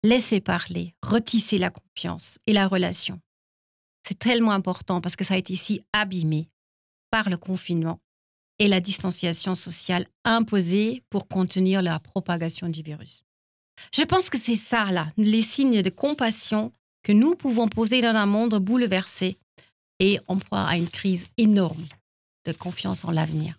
laisser 0.03 0.41
parler, 0.41 0.95
retisser 1.03 1.59
la 1.59 1.71
confiance 1.71 2.39
et 2.47 2.53
la 2.53 2.67
relation. 2.67 3.21
C'est 4.07 4.19
tellement 4.19 4.53
important 4.53 5.01
parce 5.01 5.17
que 5.17 5.25
ça 5.25 5.35
a 5.35 5.37
été 5.37 5.53
ici 5.53 5.83
abîmé 5.93 6.49
par 7.11 7.29
le 7.29 7.37
confinement 7.37 7.99
et 8.59 8.69
la 8.69 8.81
distanciation 8.81 9.55
sociale 9.55 10.07
imposée 10.25 11.03
pour 11.11 11.27
contenir 11.27 11.83
la 11.83 11.99
propagation 11.99 12.69
du 12.69 12.83
virus. 12.83 13.25
Je 13.93 14.03
pense 14.05 14.31
que 14.31 14.39
c'est 14.39 14.57
ça, 14.57 14.91
là, 14.93 15.09
les 15.17 15.43
signes 15.43 15.83
de 15.83 15.91
compassion 15.91 16.73
que 17.03 17.13
nous 17.13 17.35
pouvons 17.35 17.69
poser 17.69 18.01
dans 18.01 18.15
un 18.15 18.27
monde 18.27 18.55
bouleversé 18.55 19.39
et 19.99 20.21
en 20.29 20.39
proie 20.39 20.63
à 20.63 20.77
une 20.77 20.89
crise 20.89 21.27
énorme 21.37 21.87
de 22.47 22.53
confiance 22.53 23.05
en 23.05 23.11
l'avenir. 23.11 23.59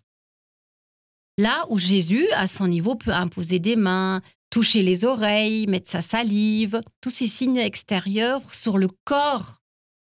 Là 1.37 1.65
où 1.69 1.77
Jésus, 1.77 2.27
à 2.31 2.47
son 2.47 2.67
niveau, 2.67 2.95
peut 2.95 3.11
imposer 3.11 3.59
des 3.59 3.75
mains, 3.75 4.21
toucher 4.49 4.81
les 4.81 5.05
oreilles, 5.05 5.67
mettre 5.67 5.91
sa 5.91 6.01
salive, 6.01 6.81
tous 7.01 7.09
ces 7.09 7.27
signes 7.27 7.57
extérieurs 7.57 8.53
sur 8.53 8.77
le 8.77 8.87
corps 9.03 9.57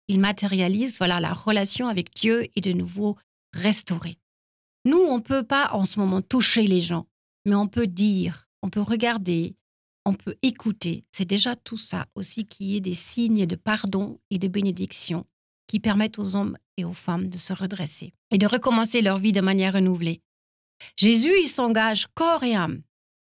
il 0.09 0.19
matérialise 0.19 0.97
voilà 0.97 1.21
la 1.21 1.31
relation 1.31 1.87
avec 1.87 2.13
Dieu 2.13 2.47
est 2.55 2.61
de 2.61 2.73
nouveau 2.73 3.15
restaurée. 3.53 4.17
Nous, 4.85 4.97
on 4.97 5.17
ne 5.17 5.23
peut 5.23 5.43
pas 5.43 5.69
en 5.73 5.85
ce 5.85 5.99
moment 5.99 6.21
toucher 6.21 6.67
les 6.67 6.81
gens, 6.81 7.07
mais 7.45 7.55
on 7.55 7.67
peut 7.67 7.87
dire, 7.87 8.49
on 8.61 8.69
peut 8.69 8.81
regarder, 8.81 9.55
on 10.05 10.13
peut 10.13 10.35
écouter. 10.41 11.05
C'est 11.11 11.25
déjà 11.25 11.55
tout 11.55 11.77
ça 11.77 12.07
aussi 12.15 12.45
qui 12.45 12.75
est 12.75 12.81
des 12.81 12.95
signes 12.95 13.45
de 13.45 13.55
pardon 13.55 14.19
et 14.31 14.39
de 14.39 14.47
bénédiction 14.47 15.23
qui 15.67 15.79
permettent 15.79 16.17
aux 16.17 16.35
hommes 16.35 16.57
et 16.77 16.85
aux 16.85 16.93
femmes 16.93 17.29
de 17.29 17.37
se 17.37 17.53
redresser 17.53 18.13
et 18.31 18.39
de 18.39 18.47
recommencer 18.47 19.01
leur 19.01 19.19
vie 19.19 19.33
de 19.33 19.41
manière 19.41 19.73
renouvelée. 19.73 20.21
Jésus, 20.97 21.33
il 21.43 21.47
s'engage 21.47 22.07
corps 22.15 22.43
et 22.43 22.55
âme 22.55 22.81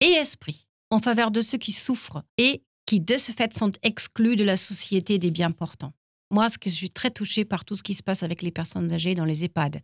et 0.00 0.12
esprit 0.12 0.66
en 0.90 0.99
faveur 0.99 1.31
de 1.31 1.40
ceux 1.40 1.59
qui 1.59 1.73
souffrent 1.73 2.25
et 2.37 2.64
qui, 2.87 3.00
de 3.00 3.16
ce 3.16 3.33
fait, 3.33 3.54
sont 3.54 3.73
exclus 3.83 4.37
de 4.37 4.45
la 4.45 4.57
société 4.57 5.19
des 5.19 5.31
bien 5.31 5.50
portants. 5.50 5.95
Moi, 6.35 6.49
ce 6.49 6.59
que 6.59 6.69
je 6.69 6.75
suis 6.75 6.91
très 6.91 7.12
touchée 7.12 7.45
par 7.45 7.64
tout 7.64 7.76
ce 7.76 7.85
qui 7.85 7.95
se 7.95 8.03
passe 8.03 8.25
avec 8.25 8.43
les 8.43 8.50
personnes 8.50 8.93
âgées 8.93 9.14
dans 9.14 9.25
les 9.25 9.45
EHPAD, 9.45 9.83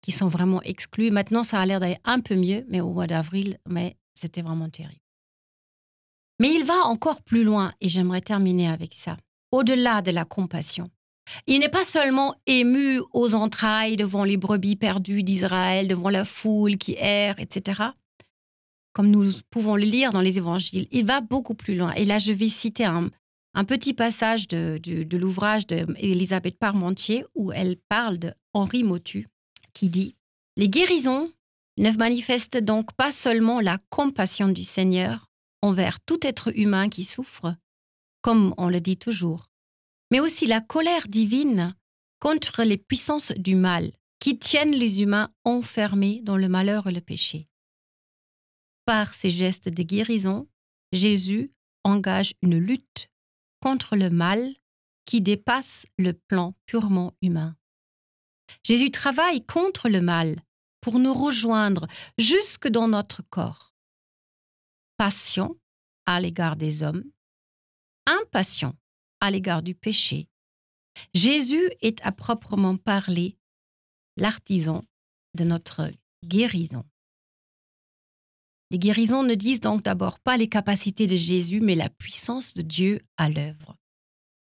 qui 0.00 0.12
sont 0.12 0.28
vraiment 0.28 0.62
exclues. 0.62 1.10
Maintenant, 1.10 1.42
ça 1.42 1.58
a 1.58 1.66
l'air 1.66 1.80
d'aller 1.80 1.98
un 2.04 2.20
peu 2.20 2.36
mieux, 2.36 2.64
mais 2.68 2.80
au 2.80 2.92
mois 2.92 3.08
d'avril, 3.08 3.58
mais 3.68 3.96
c'était 4.14 4.42
vraiment 4.42 4.68
terrible. 4.68 5.00
Mais 6.38 6.54
il 6.54 6.64
va 6.64 6.84
encore 6.84 7.20
plus 7.22 7.42
loin, 7.42 7.72
et 7.80 7.88
j'aimerais 7.88 8.20
terminer 8.20 8.68
avec 8.68 8.94
ça. 8.94 9.16
Au-delà 9.50 10.00
de 10.00 10.12
la 10.12 10.24
compassion, 10.24 10.88
il 11.48 11.58
n'est 11.58 11.68
pas 11.68 11.82
seulement 11.82 12.36
ému 12.46 13.00
aux 13.12 13.34
entrailles 13.34 13.96
devant 13.96 14.22
les 14.22 14.36
brebis 14.36 14.76
perdues 14.76 15.24
d'Israël, 15.24 15.88
devant 15.88 16.10
la 16.10 16.24
foule 16.24 16.76
qui 16.76 16.94
erre, 16.96 17.40
etc. 17.40 17.82
Comme 18.92 19.10
nous 19.10 19.32
pouvons 19.50 19.74
le 19.74 19.82
lire 19.82 20.12
dans 20.12 20.20
les 20.20 20.38
évangiles, 20.38 20.86
il 20.92 21.06
va 21.06 21.22
beaucoup 21.22 21.54
plus 21.54 21.74
loin. 21.74 21.92
Et 21.94 22.04
là, 22.04 22.20
je 22.20 22.30
vais 22.30 22.48
citer 22.48 22.84
un, 22.84 23.10
un 23.54 23.64
petit 23.64 23.94
passage 23.94 24.48
de, 24.48 25.16
l'ouvrage 25.16 25.66
d'Elisabeth 25.66 26.58
Parmentier 26.58 27.24
où 27.34 27.52
elle 27.52 27.76
parle 27.88 28.18
de 28.18 28.32
Henri 28.52 28.84
Motu 28.84 29.28
qui 29.74 29.88
dit 29.88 30.16
Les 30.56 30.68
guérisons 30.68 31.30
ne 31.76 31.90
manifestent 31.92 32.58
donc 32.58 32.92
pas 32.94 33.12
seulement 33.12 33.60
la 33.60 33.78
compassion 33.90 34.48
du 34.48 34.64
Seigneur 34.64 35.28
envers 35.62 36.00
tout 36.00 36.26
être 36.26 36.56
humain 36.56 36.88
qui 36.88 37.04
souffre, 37.04 37.54
comme 38.22 38.54
on 38.58 38.68
le 38.68 38.80
dit 38.80 38.96
toujours, 38.96 39.46
mais 40.10 40.20
aussi 40.20 40.46
la 40.46 40.60
colère 40.60 41.08
divine 41.08 41.74
contre 42.20 42.64
les 42.64 42.76
puissances 42.76 43.32
du 43.32 43.54
mal 43.54 43.92
qui 44.18 44.38
tiennent 44.38 44.74
les 44.74 45.02
humains 45.02 45.30
enfermés 45.44 46.20
dans 46.22 46.36
le 46.36 46.48
malheur 46.48 46.88
et 46.88 46.92
le 46.92 47.00
péché. 47.00 47.48
Par 48.84 49.14
ces 49.14 49.30
gestes 49.30 49.68
de 49.68 49.82
guérison, 49.82 50.48
Jésus 50.92 51.52
engage 51.84 52.34
une 52.42 52.58
lutte 52.58 53.08
contre 53.60 53.96
le 53.96 54.10
mal 54.10 54.54
qui 55.04 55.20
dépasse 55.20 55.86
le 55.96 56.12
plan 56.12 56.54
purement 56.66 57.14
humain. 57.22 57.56
Jésus 58.62 58.90
travaille 58.90 59.44
contre 59.44 59.88
le 59.88 60.00
mal 60.00 60.36
pour 60.80 60.98
nous 60.98 61.14
rejoindre 61.14 61.86
jusque 62.18 62.68
dans 62.68 62.88
notre 62.88 63.22
corps. 63.22 63.74
Passion 64.96 65.58
à 66.06 66.20
l'égard 66.20 66.56
des 66.56 66.82
hommes, 66.82 67.04
impatient 68.06 68.74
à 69.20 69.30
l'égard 69.30 69.62
du 69.62 69.74
péché. 69.74 70.28
Jésus 71.14 71.70
est 71.82 72.04
à 72.04 72.12
proprement 72.12 72.76
parler 72.76 73.36
l'artisan 74.16 74.82
de 75.34 75.44
notre 75.44 75.90
guérison. 76.24 76.84
Les 78.70 78.78
guérisons 78.78 79.22
ne 79.22 79.34
disent 79.34 79.60
donc 79.60 79.82
d'abord 79.82 80.18
pas 80.18 80.36
les 80.36 80.48
capacités 80.48 81.06
de 81.06 81.16
Jésus, 81.16 81.60
mais 81.60 81.74
la 81.74 81.88
puissance 81.88 82.54
de 82.54 82.62
Dieu 82.62 83.00
à 83.16 83.30
l'œuvre. 83.30 83.76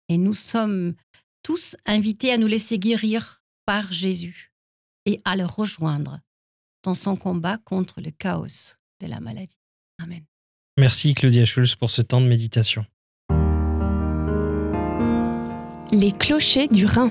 Et 0.09 0.19
nous 0.19 0.33
sommes 0.33 0.95
tous 1.43 1.77
invités 1.87 2.33
à 2.33 2.39
nous 2.39 2.49
laisser 2.49 2.79
guérir 2.79 3.43
par 3.67 3.93
Jésus 3.93 4.53
et 5.07 5.21
à 5.25 5.37
le 5.37 5.45
rejoindre 5.45 6.21
dans 6.83 6.95
son 6.95 7.17
combat 7.17 7.59
contre 7.59 8.01
le 8.01 8.11
chaos 8.11 8.77
de 9.01 9.07
la 9.07 9.21
maladie. 9.21 9.59
Amen. 10.03 10.25
Merci 10.77 11.15
Claudia 11.15 11.45
Schulz 11.45 11.77
pour 11.77 11.91
ce 11.91 12.03
temps 12.03 12.21
de 12.21 12.27
méditation. 12.27 12.85
Les 15.93 16.13
clochers 16.13 16.69
du 16.69 16.87
Rhin. 16.87 17.11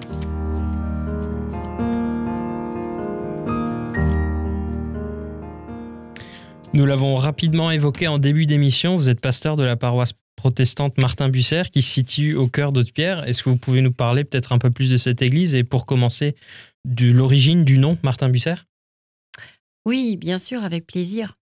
Nous 6.71 6.85
l'avons 6.85 7.15
rapidement 7.15 7.71
évoqué 7.71 8.07
en 8.07 8.19
début 8.19 8.45
d'émission, 8.45 8.95
vous 8.95 9.09
êtes 9.09 9.19
pasteur 9.19 9.57
de 9.57 9.63
la 9.63 9.75
paroisse 9.75 10.13
protestante 10.35 10.97
Martin 10.99 11.27
Busser 11.27 11.63
qui 11.71 11.81
se 11.81 11.91
situe 11.91 12.35
au 12.35 12.47
cœur 12.47 12.71
d'Haute-Pierre. 12.71 13.27
Est-ce 13.27 13.43
que 13.43 13.49
vous 13.49 13.57
pouvez 13.57 13.81
nous 13.81 13.91
parler 13.91 14.23
peut-être 14.23 14.53
un 14.53 14.59
peu 14.59 14.69
plus 14.69 14.91
de 14.91 14.97
cette 14.97 15.21
église 15.21 15.55
et 15.55 15.63
pour 15.63 15.85
commencer, 15.85 16.35
de 16.85 17.11
l'origine 17.11 17.65
du 17.65 17.79
nom 17.79 17.97
Martin 18.03 18.29
Busser? 18.29 18.53
Oui, 19.85 20.15
bien 20.15 20.38
sûr, 20.38 20.63
avec 20.63 20.85
plaisir. 20.85 21.38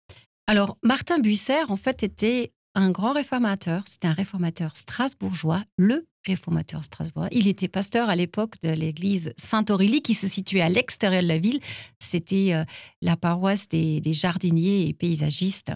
Alors, 0.46 0.76
Martin 0.82 1.20
Busser, 1.20 1.62
en 1.68 1.76
fait, 1.76 2.02
était 2.02 2.52
un 2.74 2.90
grand 2.90 3.12
réformateur. 3.12 3.84
C'était 3.86 4.08
un 4.08 4.12
réformateur 4.12 4.76
strasbourgeois, 4.76 5.62
le 5.76 6.06
réformateur 6.26 6.84
strasbourgeois. 6.84 7.28
Il 7.32 7.48
était 7.48 7.68
pasteur 7.68 8.08
à 8.08 8.16
l'époque 8.16 8.54
de 8.62 8.70
l'église 8.70 9.32
Saint-Aurélie 9.36 10.02
qui 10.02 10.14
se 10.14 10.28
situait 10.28 10.60
à 10.60 10.68
l'extérieur 10.68 11.22
de 11.22 11.28
la 11.28 11.38
ville. 11.38 11.60
C'était 11.98 12.54
euh, 12.54 12.64
la 13.00 13.16
paroisse 13.16 13.68
des, 13.68 14.00
jardiniers 14.12 14.88
et 14.88 14.92
paysagistes. 14.92 15.72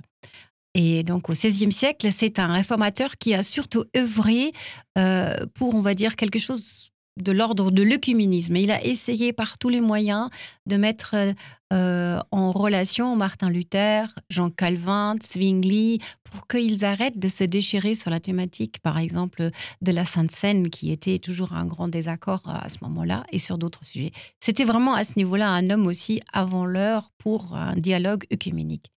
Et 0.74 1.02
donc 1.02 1.30
au 1.30 1.32
XVIe 1.32 1.72
siècle, 1.72 2.08
c'est 2.12 2.38
un 2.38 2.52
réformateur 2.52 3.16
qui 3.16 3.34
a 3.34 3.42
surtout 3.42 3.84
œuvré 3.96 4.52
euh, 4.98 5.46
pour, 5.54 5.74
on 5.74 5.80
va 5.80 5.94
dire, 5.94 6.16
quelque 6.16 6.38
chose 6.38 6.90
de 7.16 7.32
l'ordre 7.32 7.70
de 7.70 7.82
l'œcuménisme. 7.82 8.56
Il 8.56 8.70
a 8.70 8.84
essayé 8.84 9.32
par 9.32 9.58
tous 9.58 9.68
les 9.68 9.80
moyens 9.80 10.28
de 10.66 10.76
mettre 10.76 11.14
euh, 11.72 12.20
en 12.30 12.52
relation 12.52 13.16
Martin 13.16 13.50
Luther, 13.50 14.06
Jean 14.30 14.50
Calvin, 14.50 15.16
Zwingli, 15.22 15.98
pour 16.24 16.46
qu'ils 16.46 16.84
arrêtent 16.84 17.18
de 17.18 17.28
se 17.28 17.44
déchirer 17.44 17.94
sur 17.94 18.10
la 18.10 18.20
thématique, 18.20 18.78
par 18.80 18.98
exemple, 18.98 19.50
de 19.82 19.92
la 19.92 20.04
Sainte 20.04 20.30
Seine, 20.30 20.68
qui 20.68 20.92
était 20.92 21.18
toujours 21.18 21.54
un 21.54 21.64
grand 21.64 21.88
désaccord 21.88 22.42
à 22.46 22.68
ce 22.68 22.78
moment-là, 22.82 23.24
et 23.32 23.38
sur 23.38 23.58
d'autres 23.58 23.84
sujets. 23.84 24.12
C'était 24.40 24.64
vraiment 24.64 24.94
à 24.94 25.04
ce 25.04 25.12
niveau-là 25.16 25.48
un 25.50 25.70
homme 25.70 25.86
aussi 25.86 26.20
avant 26.32 26.66
l'heure 26.66 27.10
pour 27.18 27.56
un 27.56 27.74
dialogue 27.74 28.24
œcuménique. 28.32 28.92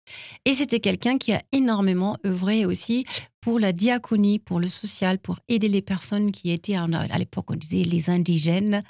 Et 0.46 0.54
c'était 0.54 0.80
quelqu'un 0.80 1.18
qui 1.18 1.34
a 1.34 1.42
énormément 1.52 2.18
œuvré 2.26 2.66
aussi 2.66 3.06
pour 3.42 3.60
la 3.60 3.72
diaconie, 3.72 4.40
pour 4.40 4.60
le 4.60 4.68
social, 4.68 5.18
pour 5.20 5.40
aider 5.48 5.70
les 5.70 5.82
personnes 5.82 6.32
qui 6.32 6.52
étaient, 6.52 6.76
à 6.76 7.18
l'époque 7.18 7.52
on 7.52 7.56
disait 7.56 7.84
les 7.84 8.10
indigènes, 8.10 8.84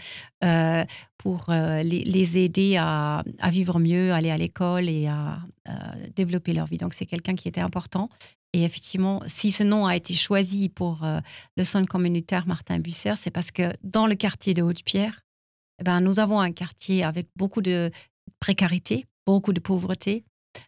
euh, 0.43 0.83
pour 1.17 1.47
euh, 1.49 1.83
les, 1.83 2.37
aider 2.37 2.77
à, 2.77 3.23
vivre 3.51 3.79
mieux, 3.79 4.11
aller 4.13 4.31
à 4.31 4.37
l'école 4.37 4.89
et 4.89 5.07
à, 5.07 5.39
développer 6.15 6.53
leur 6.53 6.65
vie. 6.65 6.77
Donc 6.77 6.93
c'est 6.93 7.05
quelqu'un 7.05 7.35
qui 7.35 7.47
était 7.47 7.61
important. 7.61 8.09
Et 8.53 8.63
effectivement, 8.63 9.21
si 9.27 9.51
ce 9.51 9.61
nom 9.61 9.85
a 9.85 9.95
été 9.95 10.15
choisi 10.15 10.69
pour 10.69 11.03
euh, 11.03 11.19
le 11.55 11.63
centre 11.63 11.87
communautaire 11.87 12.47
Martin 12.47 12.79
Busser, 12.79 13.13
c'est 13.17 13.29
parce 13.29 13.51
que 13.51 13.73
dans 13.83 14.07
le 14.07 14.15
quartier 14.15 14.55
de 14.55 14.63
Haute-Pierre, 14.63 15.21
eh 15.79 15.83
ben, 15.83 16.01
nous 16.01 16.19
avons 16.19 16.39
un 16.39 16.51
quartier 16.51 17.03
avec 17.03 17.27
beaucoup 17.35 17.61
de 17.61 17.91
précarité, 18.39 19.05
beaucoup 19.27 19.53
de 19.53 19.59
pauvreté. 19.59 20.23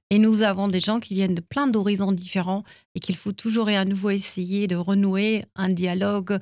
Et 0.09 0.19
nous 0.19 0.43
avons 0.43 0.67
des 0.67 0.79
gens 0.79 0.99
qui 0.99 1.13
viennent 1.13 1.35
de 1.35 1.41
plein 1.41 1.67
d'horizons 1.67 2.11
différents 2.11 2.63
et 2.95 2.99
qu'il 2.99 3.15
faut 3.15 3.31
toujours 3.31 3.69
et 3.69 3.77
à 3.77 3.85
nouveau 3.85 4.09
essayer 4.09 4.67
de 4.67 4.75
renouer 4.75 5.45
un 5.55 5.69
dialogue 5.69 6.39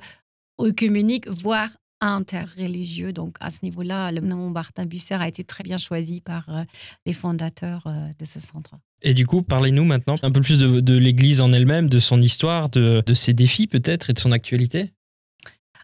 œcuménique, 0.60 1.28
voire 1.28 1.70
interreligieux. 2.00 3.12
Donc, 3.12 3.36
à 3.40 3.50
ce 3.50 3.58
niveau-là, 3.62 4.10
le 4.12 4.20
nom 4.20 4.50
Martin 4.50 4.86
Busser 4.86 5.14
a 5.14 5.28
été 5.28 5.44
très 5.44 5.62
bien 5.62 5.78
choisi 5.78 6.20
par 6.20 6.48
euh, 6.48 6.64
les 7.06 7.12
fondateurs 7.12 7.86
euh, 7.86 8.06
de 8.18 8.24
ce 8.24 8.40
centre. 8.40 8.72
Et 9.02 9.14
du 9.14 9.26
coup, 9.26 9.42
parlez-nous 9.42 9.84
maintenant 9.84 10.16
un 10.22 10.30
peu 10.30 10.40
plus 10.40 10.58
de, 10.58 10.96
l'Église 10.96 11.40
en 11.40 11.52
elle-même, 11.52 11.88
de 11.88 11.98
son 11.98 12.20
histoire, 12.20 12.68
de, 12.68 13.02
ses 13.14 13.32
défis 13.32 13.66
peut-être 13.66 14.10
et 14.10 14.12
de 14.12 14.18
son 14.18 14.32
actualité? 14.32 14.92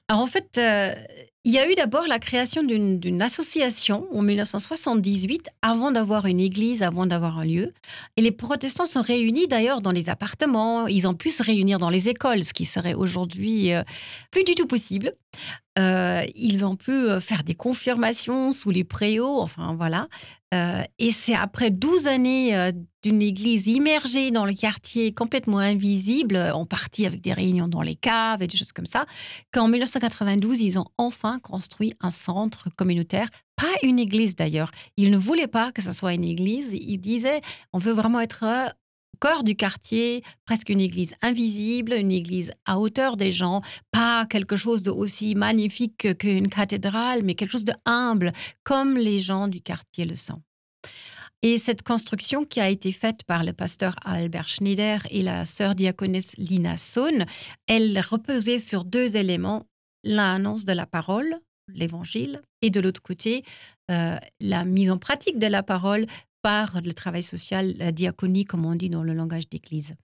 Alors 0.09 0.23
en 0.23 0.27
fait, 0.27 0.59
euh, 0.59 0.95
il 1.47 1.53
y 1.53 1.59
a 1.59 1.71
eu 1.71 1.77
d'abord 1.77 2.09
la 2.09 2.19
création 2.19 2.65
d'une 2.65 3.23
association 3.23 4.09
en 4.13 4.21
1978, 4.21 5.49
avant 5.63 5.93
d'avoir 5.93 6.27
une 6.27 6.41
église, 6.41 6.83
avant 6.83 7.07
d'avoir 7.07 7.39
un 7.39 7.45
lieu. 7.45 7.73
Et 8.17 8.21
les 8.23 8.33
protestants 8.33 8.85
sont 8.85 9.01
réunis 9.01 9.47
d'ailleurs 9.47 9.81
dans 9.81 9.93
les 9.93 10.09
appartements, 10.09 10.89
ils 10.89 11.07
ont 11.07 11.15
pu 11.15 11.31
se 11.31 11.45
réunir 11.45 11.79
dans 11.79 11.89
les 11.89 12.09
écoles, 12.09 12.43
ce 12.43 12.53
qui 12.53 12.65
serait 12.65 12.95
aujourd'hui 12.95 13.71
plus 14.33 14.43
du 14.43 14.57
tout 14.57 14.67
possible. 14.67 15.15
Euh, 15.79 16.25
ils 16.35 16.65
ont 16.65 16.77
pu 16.77 16.91
euh, 16.91 17.21
faire 17.21 17.45
des 17.45 17.55
confirmations 17.55 18.51
sous 18.51 18.71
les 18.71 18.85
préaux, 18.85 19.41
enfin 19.41 19.75
voilà. 19.77 20.09
Euh, 20.55 20.83
et 20.99 21.11
c'est 21.13 21.35
après 21.35 21.71
12 21.71 22.07
années 22.07 22.73
d'une 23.03 23.21
église 23.21 23.67
immergée 23.67 24.31
dans 24.31 24.47
le 24.47 24.55
quartier, 24.55 25.13
complètement 25.13 25.59
invisible, 25.59 26.37
en 26.37 26.65
partie 26.65 27.05
avec 27.05 27.21
des 27.21 27.33
réunions 27.33 27.69
dans 27.69 27.83
les 27.83 27.97
caves 27.97 28.43
et 28.43 28.47
des 28.47 28.57
choses 28.57 28.73
comme 28.73 28.87
ça, 28.87 29.07
qu'en 29.53 29.69
1992, 29.69 30.61
ils 30.61 30.79
ont 30.79 30.87
enfin 30.99 31.41
construit 31.41 31.93
un 32.01 32.11
centre 32.11 32.69
communautaire, 32.77 33.29
pas 33.57 33.75
une 33.83 33.99
église 33.99 34.37
d'ailleurs. 34.37 34.71
Ils 34.97 35.11
ne 35.11 35.19
voulaient 35.19 35.49
pas 35.49 35.73
que 35.73 35.83
ce 35.83 35.93
soit 35.93 36.15
une 36.15 36.25
église. 36.25 36.71
Ils 36.73 36.99
disaient, 36.99 37.41
on 37.73 37.79
veut 37.79 37.93
vraiment 37.93 38.21
être 38.21 38.45
cœur 39.21 39.45
du 39.45 39.57
quartier, 39.57 40.23
presque 40.45 40.69
une 40.69 40.81
église 40.81 41.15
invisible, 41.23 41.93
une 41.95 42.13
église 42.13 42.53
à 42.65 42.79
hauteur 42.79 43.17
des 43.17 43.33
gens, 43.33 43.63
pas 43.91 44.27
quelque 44.27 44.57
chose 44.57 44.83
de 44.83 44.91
aussi 44.91 45.35
magnifique 45.35 46.17
qu'une 46.19 46.49
cathédrale, 46.49 47.23
mais 47.23 47.35
quelque 47.35 47.53
chose 47.53 47.65
de 47.65 47.75
humble, 47.85 48.33
comme 48.65 48.97
les 48.97 49.21
gens 49.21 49.49
du 49.49 49.61
quartier 49.61 50.05
le 50.05 50.17
sont. 50.17 50.43
Et 51.43 51.59
cette 51.59 51.83
construction 51.83 52.45
qui 52.45 52.61
a 52.61 52.69
été 52.69 52.93
faite 52.93 53.23
par 53.25 53.45
le 53.45 53.53
pasteur 53.53 53.95
Albert 54.05 54.49
Schneider 54.49 55.07
et 55.11 55.23
la 55.23 55.45
sœur 55.45 55.75
diaconesse 55.75 56.35
Lina 56.39 56.77
Sohn, 56.77 57.27
elle 57.67 58.01
reposait 58.01 58.59
sur 58.59 58.85
deux 58.85 59.17
éléments, 59.17 59.67
l'annonce 60.03 60.65
de 60.65 60.73
la 60.73 60.87
parole, 60.87 61.37
l'évangile, 61.73 62.41
et 62.63 62.71
de 62.71 62.81
l'autre 62.81 63.03
côté, 63.03 63.45
euh, 63.91 64.17
la 64.41 64.65
mise 64.65 64.91
en 64.91 64.99
pratique 64.99 65.39
de 65.39 65.47
la 65.47 65.63
parole 65.63 66.07
le 66.47 66.93
travail 66.93 67.23
social, 67.23 67.75
la 67.77 67.93
diaconie, 67.93 68.45
comme 68.45 68.67
on 68.67 68.75
dit 68.75 68.91
dans 68.91 69.03
le 69.03 69.15
langage 69.15 69.49
d'église. 69.49 69.95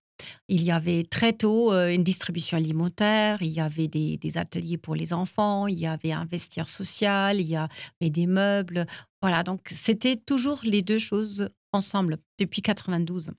Il 0.48 0.62
y 0.62 0.70
avait 0.70 1.04
très 1.04 1.32
tôt 1.32 1.72
euh, 1.72 1.92
une 1.92 2.04
distribution 2.04 2.56
alimentaire, 2.56 3.42
il 3.42 3.52
y 3.52 3.60
avait 3.60 3.88
des, 3.88 4.18
ateliers 4.36 4.78
pour 4.78 4.94
les 4.94 5.12
enfants, 5.12 5.66
il 5.66 5.78
y 5.78 5.86
avait 5.86 6.12
un 6.12 6.24
vestiaire 6.24 6.68
social, 6.68 7.40
il 7.40 7.48
y 7.48 7.56
avait 7.56 8.10
des 8.10 8.26
meubles. 8.26 8.86
Voilà, 9.20 9.42
donc 9.42 9.60
c'était 9.66 10.16
toujours 10.16 10.60
les 10.64 10.82
deux 10.82 10.98
choses 10.98 11.48
ensemble 11.72 12.18
depuis 12.38 12.62
92. 12.62 13.30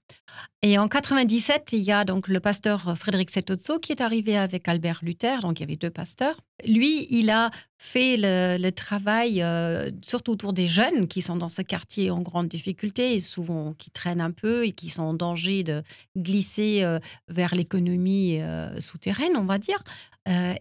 Et 0.61 0.77
en 0.77 0.87
97, 0.87 1.73
il 1.73 1.81
y 1.81 1.91
a 1.91 2.05
donc 2.05 2.27
le 2.27 2.39
pasteur 2.39 2.97
Frédéric 2.97 3.31
Setozzo 3.31 3.79
qui 3.79 3.91
est 3.91 4.01
arrivé 4.01 4.37
avec 4.37 4.67
Albert 4.67 4.99
Luther, 5.01 5.41
donc 5.41 5.59
il 5.59 5.63
y 5.63 5.65
avait 5.65 5.75
deux 5.75 5.89
pasteurs. 5.89 6.39
Lui, 6.65 7.07
il 7.09 7.29
a 7.29 7.51
fait 7.77 8.15
le, 8.17 8.69
travail 8.69 9.43
euh, 9.43 9.91
surtout 10.05 10.31
autour 10.31 10.53
des 10.53 10.69
jeunes 10.69 11.07
qui 11.07 11.21
sont 11.21 11.35
dans 11.35 11.49
ce 11.49 11.61
quartier 11.61 12.11
en 12.11 12.21
grande 12.21 12.47
difficulté 12.47 13.13
et 13.13 13.19
souvent 13.19 13.73
qui 13.73 13.91
traînent 13.91 14.21
un 14.21 14.31
peu 14.31 14.65
et 14.65 14.71
qui 14.71 14.87
sont 14.87 15.03
en 15.03 15.13
danger 15.13 15.63
de 15.63 15.83
glisser 16.17 16.83
euh, 16.83 16.99
vers 17.27 17.53
l'économie 17.53 18.41
euh, 18.41 18.79
souterraine, 18.79 19.35
on 19.35 19.45
va 19.45 19.57
dire. 19.57 19.83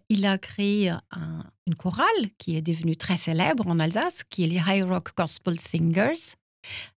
il 0.08 0.26
a 0.26 0.36
créé 0.38 0.90
une 1.66 1.74
chorale 1.76 2.30
qui 2.38 2.56
est 2.56 2.62
devenue 2.62 2.96
très 2.96 3.16
célèbre 3.16 3.68
en 3.68 3.78
Alsace, 3.78 4.24
qui 4.28 4.42
est 4.42 4.48
les 4.48 4.60
High 4.66 4.82
Rock 4.82 5.12
Gospel 5.16 5.60
Singers. 5.60 6.34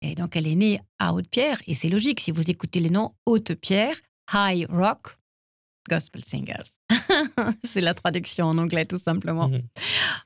Et 0.02 0.16
donc, 0.16 0.36
elle 0.36 0.48
est 0.48 0.56
née 0.56 0.82
à 1.00 1.14
Haute-Pierre. 1.14 1.62
Et 1.68 1.74
c'est 1.74 1.90
logique, 1.90 2.20
si 2.20 2.32
vous 2.32 2.50
écoutez 2.50 2.80
les 2.80 2.90
noms 2.90 3.14
Haute-Pierre, 3.26 3.96
High 4.34 4.68
Rock, 4.70 5.18
Gospel 5.90 6.24
Singers. 6.24 6.72
c'est 7.66 7.82
la 7.82 7.94
traduction 7.94 8.46
en 8.46 8.58
anglais, 8.58 8.86
tout 8.86 8.98
simplement. 8.98 9.50
Mhm. 9.50 9.64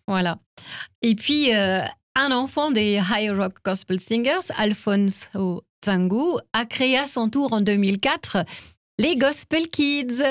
Voilà. 0.07 0.39
Et 1.01 1.15
puis, 1.15 1.53
euh, 1.53 1.81
un 2.15 2.31
enfant 2.31 2.71
des 2.71 3.01
High 3.09 3.31
Rock 3.31 3.55
Gospel 3.63 3.99
Singers, 3.99 4.51
Alphonse 4.57 5.29
Zangu, 5.85 6.39
a 6.53 6.65
créé 6.65 6.97
à 6.97 7.05
son 7.05 7.29
tour 7.29 7.53
en 7.53 7.61
2004 7.61 8.45
les 8.99 9.15
Gospel 9.15 9.67
Kids, 9.67 10.23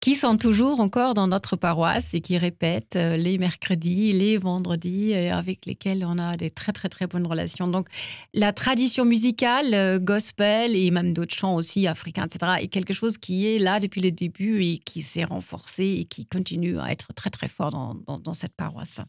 qui 0.00 0.14
sont 0.14 0.36
toujours 0.36 0.78
encore 0.78 1.14
dans 1.14 1.26
notre 1.26 1.56
paroisse 1.56 2.14
et 2.14 2.20
qui 2.20 2.38
répètent 2.38 2.96
euh, 2.96 3.16
les 3.16 3.36
mercredis, 3.36 4.12
les 4.12 4.36
vendredis, 4.36 5.10
et 5.10 5.30
avec 5.30 5.66
lesquels 5.66 6.04
on 6.06 6.18
a 6.18 6.36
des 6.36 6.50
très 6.50 6.72
très 6.72 6.88
très 6.88 7.06
bonnes 7.08 7.26
relations. 7.26 7.66
Donc 7.66 7.88
la 8.32 8.52
tradition 8.52 9.04
musicale, 9.04 9.74
euh, 9.74 9.98
gospel 9.98 10.76
et 10.76 10.90
même 10.92 11.12
d'autres 11.12 11.34
chants 11.34 11.56
aussi 11.56 11.86
africains, 11.86 12.26
etc., 12.26 12.52
est 12.60 12.68
quelque 12.68 12.92
chose 12.92 13.18
qui 13.18 13.46
est 13.46 13.58
là 13.58 13.80
depuis 13.80 14.00
le 14.00 14.12
début 14.12 14.62
et 14.62 14.78
qui 14.78 15.02
s'est 15.02 15.24
renforcé 15.24 15.84
et 16.00 16.04
qui 16.04 16.26
continue 16.26 16.78
à 16.78 16.92
être 16.92 17.12
très 17.12 17.30
très 17.30 17.48
fort 17.48 17.72
dans 18.06 18.34
cette 18.34 18.54
paroisse. 18.54 19.00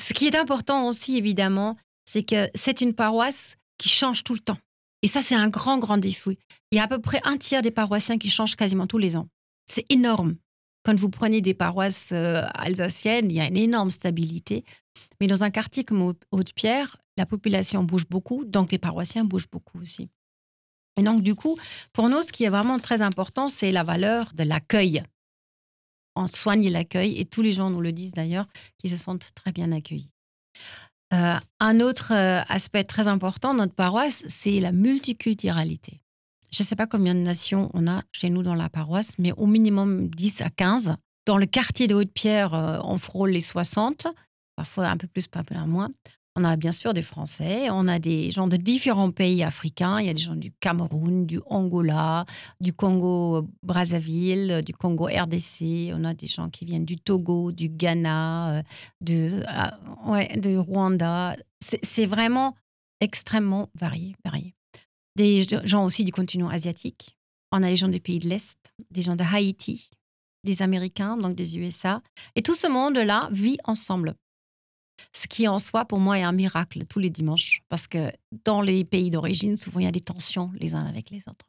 Ce 0.00 0.14
qui 0.14 0.26
est 0.26 0.36
important 0.36 0.88
aussi, 0.88 1.16
évidemment, 1.18 1.76
c'est 2.08 2.22
que 2.22 2.48
c'est 2.54 2.80
une 2.80 2.94
paroisse 2.94 3.56
qui 3.78 3.88
change 3.88 4.24
tout 4.24 4.34
le 4.34 4.40
temps. 4.40 4.58
Et 5.06 5.08
ça, 5.08 5.20
c'est 5.20 5.36
un 5.36 5.48
grand, 5.48 5.78
grand 5.78 5.98
défi. 5.98 6.36
Il 6.72 6.78
y 6.78 6.80
a 6.80 6.82
à 6.82 6.88
peu 6.88 7.00
près 7.00 7.20
un 7.22 7.36
tiers 7.36 7.62
des 7.62 7.70
paroissiens 7.70 8.18
qui 8.18 8.28
changent 8.28 8.56
quasiment 8.56 8.88
tous 8.88 8.98
les 8.98 9.16
ans. 9.16 9.28
C'est 9.64 9.86
énorme. 9.88 10.34
Quand 10.82 10.98
vous 10.98 11.10
prenez 11.10 11.40
des 11.40 11.54
paroisses 11.54 12.08
euh, 12.10 12.42
alsaciennes, 12.54 13.30
il 13.30 13.36
y 13.36 13.40
a 13.40 13.46
une 13.46 13.56
énorme 13.56 13.92
stabilité. 13.92 14.64
Mais 15.20 15.28
dans 15.28 15.44
un 15.44 15.50
quartier 15.50 15.84
comme 15.84 16.12
Haute-Pierre, 16.32 16.96
la 17.16 17.24
population 17.24 17.84
bouge 17.84 18.08
beaucoup, 18.10 18.44
donc 18.44 18.72
les 18.72 18.78
paroissiens 18.78 19.24
bougent 19.24 19.48
beaucoup 19.48 19.80
aussi. 19.80 20.08
Et 20.96 21.04
donc, 21.04 21.22
du 21.22 21.36
coup, 21.36 21.56
pour 21.92 22.08
nous, 22.08 22.22
ce 22.22 22.32
qui 22.32 22.42
est 22.42 22.50
vraiment 22.50 22.80
très 22.80 23.00
important, 23.00 23.48
c'est 23.48 23.70
la 23.70 23.84
valeur 23.84 24.32
de 24.34 24.42
l'accueil. 24.42 25.04
On 26.16 26.26
soigne 26.26 26.68
l'accueil, 26.68 27.16
et 27.20 27.26
tous 27.26 27.42
les 27.42 27.52
gens 27.52 27.70
nous 27.70 27.80
le 27.80 27.92
disent 27.92 28.12
d'ailleurs, 28.12 28.48
qui 28.78 28.88
se 28.88 28.96
sentent 28.96 29.30
très 29.36 29.52
bien 29.52 29.70
accueillis. 29.70 30.12
Euh, 31.12 31.36
un 31.60 31.80
autre 31.80 32.12
euh, 32.12 32.42
aspect 32.48 32.84
très 32.84 33.06
important 33.06 33.54
de 33.54 33.58
notre 33.58 33.74
paroisse, 33.74 34.24
c'est 34.28 34.58
la 34.60 34.72
multiculturalité. 34.72 36.00
Je 36.52 36.62
ne 36.62 36.66
sais 36.66 36.76
pas 36.76 36.86
combien 36.86 37.14
de 37.14 37.20
nations 37.20 37.70
on 37.74 37.86
a 37.86 38.02
chez 38.12 38.30
nous 38.30 38.42
dans 38.42 38.54
la 38.54 38.68
paroisse, 38.68 39.18
mais 39.18 39.32
au 39.32 39.46
minimum 39.46 40.08
10 40.08 40.42
à 40.42 40.50
15. 40.50 40.96
Dans 41.26 41.38
le 41.38 41.46
quartier 41.46 41.86
de 41.86 41.94
Haute-Pierre, 41.94 42.54
euh, 42.54 42.78
on 42.82 42.98
frôle 42.98 43.30
les 43.30 43.40
60, 43.40 44.08
parfois 44.56 44.88
un 44.88 44.96
peu 44.96 45.06
plus, 45.06 45.26
parfois 45.26 45.66
moins. 45.66 45.90
On 46.38 46.44
a 46.44 46.56
bien 46.56 46.70
sûr 46.70 46.92
des 46.92 47.00
Français, 47.00 47.70
on 47.70 47.88
a 47.88 47.98
des 47.98 48.30
gens 48.30 48.46
de 48.46 48.58
différents 48.58 49.10
pays 49.10 49.42
africains. 49.42 49.98
Il 50.00 50.06
y 50.06 50.10
a 50.10 50.14
des 50.14 50.20
gens 50.20 50.36
du 50.36 50.52
Cameroun, 50.52 51.24
du 51.24 51.40
Angola, 51.46 52.26
du 52.60 52.74
Congo-Brazzaville, 52.74 54.62
du 54.62 54.74
Congo-RDC. 54.74 55.94
On 55.94 56.04
a 56.04 56.12
des 56.12 56.26
gens 56.26 56.50
qui 56.50 56.66
viennent 56.66 56.84
du 56.84 56.98
Togo, 56.98 57.52
du 57.52 57.70
Ghana, 57.70 58.58
euh, 58.58 58.62
euh, 59.08 59.40
ouais, 60.04 60.36
de 60.36 60.58
Rwanda. 60.58 61.36
C'est 61.60 62.06
vraiment 62.06 62.54
extrêmement 63.00 63.70
varié, 63.74 64.14
varié. 64.22 64.52
Des 65.16 65.46
gens 65.64 65.86
aussi 65.86 66.04
du 66.04 66.12
continent 66.12 66.50
asiatique. 66.50 67.16
On 67.50 67.62
a 67.62 67.68
des 67.68 67.76
gens 67.76 67.88
des 67.88 68.00
pays 68.00 68.18
de 68.18 68.28
l'Est, 68.28 68.58
des 68.90 69.00
gens 69.00 69.16
de 69.16 69.24
Haïti, 69.24 69.88
des 70.44 70.60
Américains, 70.60 71.16
donc 71.16 71.34
des 71.34 71.56
USA. 71.56 72.02
Et 72.34 72.42
tout 72.42 72.54
ce 72.54 72.66
monde-là 72.66 73.30
vit 73.32 73.56
ensemble. 73.64 74.16
Ce 75.12 75.26
qui 75.26 75.48
en 75.48 75.58
soi, 75.58 75.84
pour 75.84 75.98
moi, 75.98 76.18
est 76.18 76.22
un 76.22 76.32
miracle 76.32 76.84
tous 76.86 76.98
les 76.98 77.10
dimanches. 77.10 77.62
Parce 77.68 77.86
que 77.86 78.10
dans 78.44 78.60
les 78.60 78.84
pays 78.84 79.10
d'origine, 79.10 79.56
souvent, 79.56 79.80
il 79.80 79.84
y 79.84 79.88
a 79.88 79.92
des 79.92 80.00
tensions 80.00 80.50
les 80.58 80.74
uns 80.74 80.86
avec 80.86 81.10
les 81.10 81.22
autres. 81.28 81.46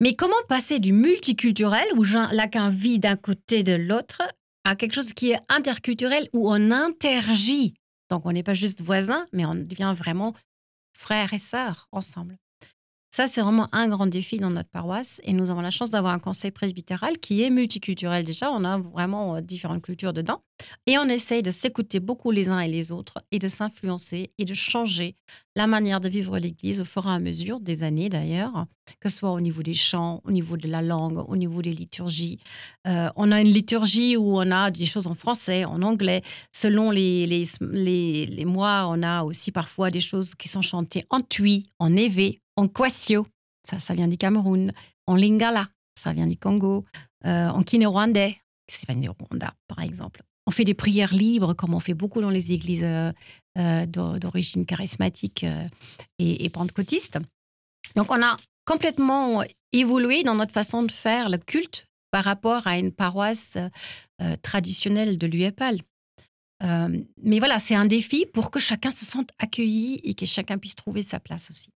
Mais 0.00 0.14
comment 0.14 0.34
passer 0.48 0.78
du 0.78 0.92
multiculturel, 0.92 1.86
où 1.96 2.04
chacun 2.04 2.70
vit 2.70 2.98
d'un 2.98 3.16
côté 3.16 3.62
de 3.62 3.74
l'autre, 3.74 4.22
à 4.64 4.76
quelque 4.76 4.94
chose 4.94 5.12
qui 5.12 5.32
est 5.32 5.40
interculturel, 5.48 6.28
où 6.32 6.50
on 6.50 6.70
intergit? 6.70 7.74
Donc, 8.08 8.26
on 8.26 8.32
n'est 8.32 8.42
pas 8.42 8.54
juste 8.54 8.80
voisins, 8.80 9.26
mais 9.32 9.44
on 9.44 9.54
devient 9.54 9.94
vraiment 9.96 10.32
frères 10.96 11.32
et 11.32 11.38
sœurs 11.38 11.88
ensemble. 11.92 12.38
Ça, 13.12 13.26
c'est 13.26 13.40
vraiment 13.40 13.68
un 13.72 13.88
grand 13.88 14.06
défi 14.06 14.38
dans 14.38 14.50
notre 14.50 14.70
paroisse. 14.70 15.20
Et 15.24 15.32
nous 15.32 15.50
avons 15.50 15.62
la 15.62 15.72
chance 15.72 15.90
d'avoir 15.90 16.12
un 16.12 16.20
conseil 16.20 16.52
presbytéral 16.52 17.18
qui 17.18 17.42
est 17.42 17.50
multiculturel 17.50 18.24
déjà. 18.24 18.52
On 18.52 18.64
a 18.64 18.78
vraiment 18.78 19.34
euh, 19.34 19.40
différentes 19.40 19.82
cultures 19.82 20.12
dedans. 20.12 20.42
Et 20.86 20.96
on 20.98 21.08
essaye 21.08 21.42
de 21.42 21.50
s'écouter 21.50 21.98
beaucoup 21.98 22.30
les 22.30 22.48
uns 22.48 22.60
et 22.60 22.68
les 22.68 22.92
autres 22.92 23.18
et 23.32 23.38
de 23.38 23.48
s'influencer 23.48 24.30
et 24.38 24.44
de 24.44 24.54
changer 24.54 25.16
la 25.56 25.66
manière 25.66 26.00
de 26.00 26.08
vivre 26.08 26.38
l'Église 26.38 26.80
au 26.80 26.84
fur 26.84 27.06
et 27.06 27.10
à 27.10 27.18
mesure 27.18 27.60
des 27.60 27.82
années 27.82 28.08
d'ailleurs, 28.08 28.66
que 29.00 29.08
ce 29.08 29.16
soit 29.16 29.32
au 29.32 29.40
niveau 29.40 29.62
des 29.62 29.74
chants, 29.74 30.20
au 30.24 30.30
niveau 30.30 30.56
de 30.56 30.68
la 30.68 30.82
langue, 30.82 31.18
au 31.28 31.36
niveau 31.36 31.62
des 31.62 31.72
liturgies. 31.72 32.38
Euh, 32.86 33.08
on 33.16 33.32
a 33.32 33.40
une 33.40 33.48
liturgie 33.48 34.16
où 34.16 34.38
on 34.38 34.50
a 34.50 34.70
des 34.70 34.86
choses 34.86 35.06
en 35.06 35.14
français, 35.14 35.64
en 35.64 35.82
anglais. 35.82 36.22
Selon 36.52 36.90
les, 36.90 37.26
les, 37.26 38.26
les, 38.26 38.44
mois, 38.44 38.86
on 38.88 39.02
a 39.02 39.24
aussi 39.24 39.50
parfois 39.50 39.90
des 39.90 40.00
choses 40.00 40.34
qui 40.34 40.48
sont 40.48 40.62
chantées 40.62 41.04
en 41.10 41.20
tui, 41.20 41.64
en 41.78 41.96
évé, 41.96 42.40
en 42.56 42.68
Kwasio, 42.68 43.26
ça, 43.64 43.94
vient 43.94 44.08
du 44.08 44.16
Cameroun, 44.16 44.72
en 45.06 45.14
Lingala, 45.16 45.68
ça 45.98 46.12
vient 46.12 46.26
du 46.26 46.36
Congo, 46.36 46.84
euh, 47.26 47.48
en 47.48 47.62
Kinyarwandais, 47.62 48.36
ça 48.68 48.92
vient 48.92 49.00
du 49.00 49.08
Rwanda, 49.08 49.54
par 49.68 49.80
exemple. 49.80 50.22
On 50.46 50.50
fait 50.50 50.64
des 50.64 50.74
prières 50.74 51.12
libres, 51.12 51.54
comme 51.54 51.74
on 51.74 51.80
fait 51.80 51.94
beaucoup 51.94 52.20
dans 52.20 52.30
les 52.30 52.52
églises 52.52 52.84
euh, 52.84 53.12
euh, 53.58 53.86
d'origine 53.86 54.66
charismatique 54.66 55.44
et, 56.18 56.44
et 56.44 56.48
pentecôtiste. 56.50 57.18
Donc, 57.96 58.10
on 58.10 58.22
a 58.22 58.36
complètement 58.64 59.44
évolué 59.72 60.22
dans 60.22 60.34
notre 60.34 60.52
façon 60.52 60.82
de 60.82 60.92
faire 60.92 61.28
le 61.28 61.38
culte 61.38 61.86
par 62.10 62.24
rapport 62.24 62.66
à 62.66 62.78
une 62.78 62.92
paroisse 62.92 63.56
traditionnelle 64.42 65.16
de 65.16 65.26
l'UEPAL. 65.26 65.80
mais 66.60 67.38
voilà, 67.38 67.58
c'est 67.58 67.74
un 67.74 67.86
défi 67.86 68.26
pour 68.26 68.50
que 68.50 68.58
chacun 68.58 68.90
se 68.90 69.04
sente 69.04 69.30
accueilli 69.38 70.00
et 70.02 70.14
que 70.14 70.26
chacun 70.26 70.58
puisse 70.58 70.74
trouver 70.74 71.02
sa 71.02 71.20
place 71.20 71.50
aussi. 71.50 71.70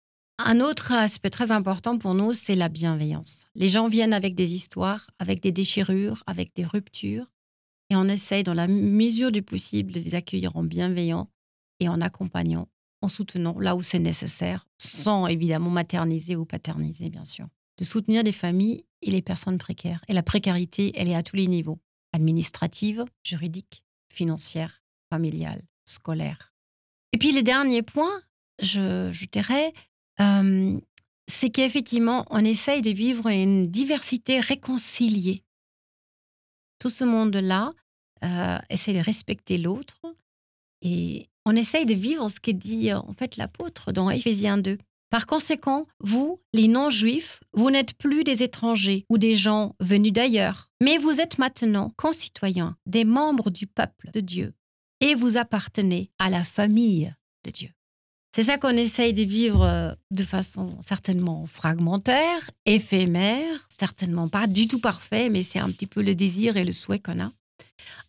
Un 0.46 0.60
autre 0.60 0.92
aspect 0.92 1.30
très 1.30 1.52
important 1.52 1.98
pour 1.98 2.16
nous, 2.16 2.34
c'est 2.34 2.56
la 2.56 2.68
bienveillance. 2.68 3.46
Les 3.54 3.68
gens 3.68 3.88
viennent 3.88 4.14
avec 4.14 4.34
des 4.34 4.54
histoires, 4.54 5.12
avec 5.20 5.40
des 5.40 5.52
déchirures, 5.52 6.24
avec 6.26 6.56
des 6.56 6.66
ruptures, 6.66 7.28
et 7.90 7.96
on 7.96 8.08
essaye 8.08 8.44
dans 8.44 8.54
la 8.54 8.68
mesure 8.68 9.32
du 9.32 9.44
possible 9.44 9.92
de 9.92 10.00
les 10.00 10.16
accueillir 10.16 10.56
en 10.56 10.64
bienveillant 10.64 11.30
et 11.80 11.90
en 11.90 12.02
accompagnant, 12.02 12.68
en 13.02 13.08
soutenant 13.08 13.60
là 13.60 13.76
où 13.76 13.82
c'est 13.82 14.00
nécessaire, 14.00 14.66
sans 14.80 15.28
évidemment 15.28 15.70
materniser 15.70 16.36
ou 16.36 16.46
paterniser, 16.46 17.10
bien 17.10 17.26
sûr. 17.26 17.48
De 17.78 17.84
soutenir 17.84 18.24
des 18.24 18.32
familles 18.32 18.84
et 19.02 19.12
les 19.12 19.22
personnes 19.22 19.58
précaires. 19.58 20.04
Et 20.08 20.14
la 20.14 20.24
précarité, 20.24 20.92
elle 20.96 21.08
est 21.08 21.16
à 21.16 21.24
tous 21.24 21.36
les 21.36 21.48
niveaux, 21.48 21.80
administrative, 22.14 23.06
juridique, 23.24 23.84
financière, 24.12 24.82
familiale, 25.10 25.62
scolaire. 25.86 26.54
Et 27.14 27.18
puis 27.18 27.32
le 27.32 27.44
dernier 27.44 27.84
point, 27.84 28.22
je, 28.62 29.12
je 29.12 29.26
dirais, 29.26 29.74
c'est 30.20 31.50
qu'effectivement, 31.50 32.26
on 32.30 32.44
essaye 32.44 32.82
de 32.82 32.92
vivre 32.92 33.28
une 33.28 33.68
diversité 33.72 34.40
réconciliée. 34.40 35.44
Tout 36.80 36.90
ce 36.90 37.04
monde-là 37.04 37.74
euh, 38.24 38.58
essaie 38.70 38.94
de 38.94 39.00
respecter 39.00 39.58
l'autre 39.58 40.02
et 40.82 41.30
on 41.46 41.56
essaye 41.56 41.86
de 41.86 41.94
vivre 41.94 42.30
ce 42.30 42.40
que 42.40 42.52
dit 42.52 42.94
en 42.94 43.14
fait 43.14 43.38
l'apôtre 43.38 43.92
dans 43.92 44.10
Éphésiens 44.10 44.58
2. 44.58 44.78
Par 45.10 45.26
conséquent, 45.26 45.88
vous, 46.00 46.40
les 46.54 46.68
non-juifs, 46.68 47.42
vous 47.54 47.70
n'êtes 47.70 47.94
plus 47.96 48.24
des 48.24 48.44
étrangers 48.44 49.06
ou 49.10 49.18
des 49.18 49.36
gens 49.36 49.76
venus 49.80 50.14
d'ailleurs, 50.14 50.70
mais 50.82 50.98
vous 50.98 51.20
êtes 51.20 51.38
maintenant 51.38 51.92
concitoyens, 51.98 52.78
des 52.86 53.04
membres 53.04 53.50
du 53.50 53.68
peuple 53.68 54.10
de 54.12 54.22
Dieu, 54.22 54.54
et 55.02 55.16
vous 55.16 55.36
appartenez 55.36 56.12
à 56.18 56.30
la 56.30 56.44
famille 56.46 57.14
de 57.44 57.52
Dieu. 57.52 57.70
C'est 58.34 58.44
ça 58.44 58.58
qu'on 58.58 58.78
essaye 58.78 59.14
de 59.14 59.24
vivre 59.24 59.64
euh, 59.64 59.92
de 60.12 60.24
façon 60.24 60.78
certainement 60.88 61.46
fragmentaire, 61.48 62.50
éphémère, 62.66 63.68
certainement 63.78 64.30
pas 64.30 64.48
du 64.48 64.68
tout 64.68 64.80
parfait, 64.80 65.30
mais 65.30 65.44
c'est 65.44 65.60
un 65.60 65.70
petit 65.70 65.88
peu 65.88 66.02
le 66.02 66.16
désir 66.16 66.56
et 66.56 66.64
le 66.64 66.72
souhait 66.72 67.00
qu'on 67.00 67.20
a. 67.20 67.32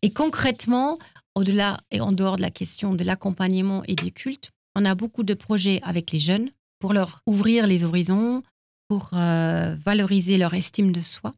Et 0.02 0.12
concrètement, 0.12 0.96
au-delà 1.34 1.80
et 1.90 2.00
en 2.00 2.12
dehors 2.12 2.36
de 2.36 2.42
la 2.42 2.50
question 2.50 2.94
de 2.94 3.02
l'accompagnement 3.02 3.82
et 3.88 3.96
des 3.96 4.12
cultes, 4.12 4.50
on 4.76 4.84
a 4.84 4.94
beaucoup 4.94 5.24
de 5.24 5.34
projets 5.34 5.80
avec 5.82 6.12
les 6.12 6.20
jeunes, 6.20 6.50
pour 6.78 6.92
leur 6.92 7.20
ouvrir 7.26 7.66
les 7.66 7.82
horizons, 7.84 8.42
pour 8.88 9.10
euh, 9.14 9.74
valoriser 9.84 10.38
leur 10.38 10.54
estime 10.54 10.92
de 10.92 11.00
soi 11.00 11.34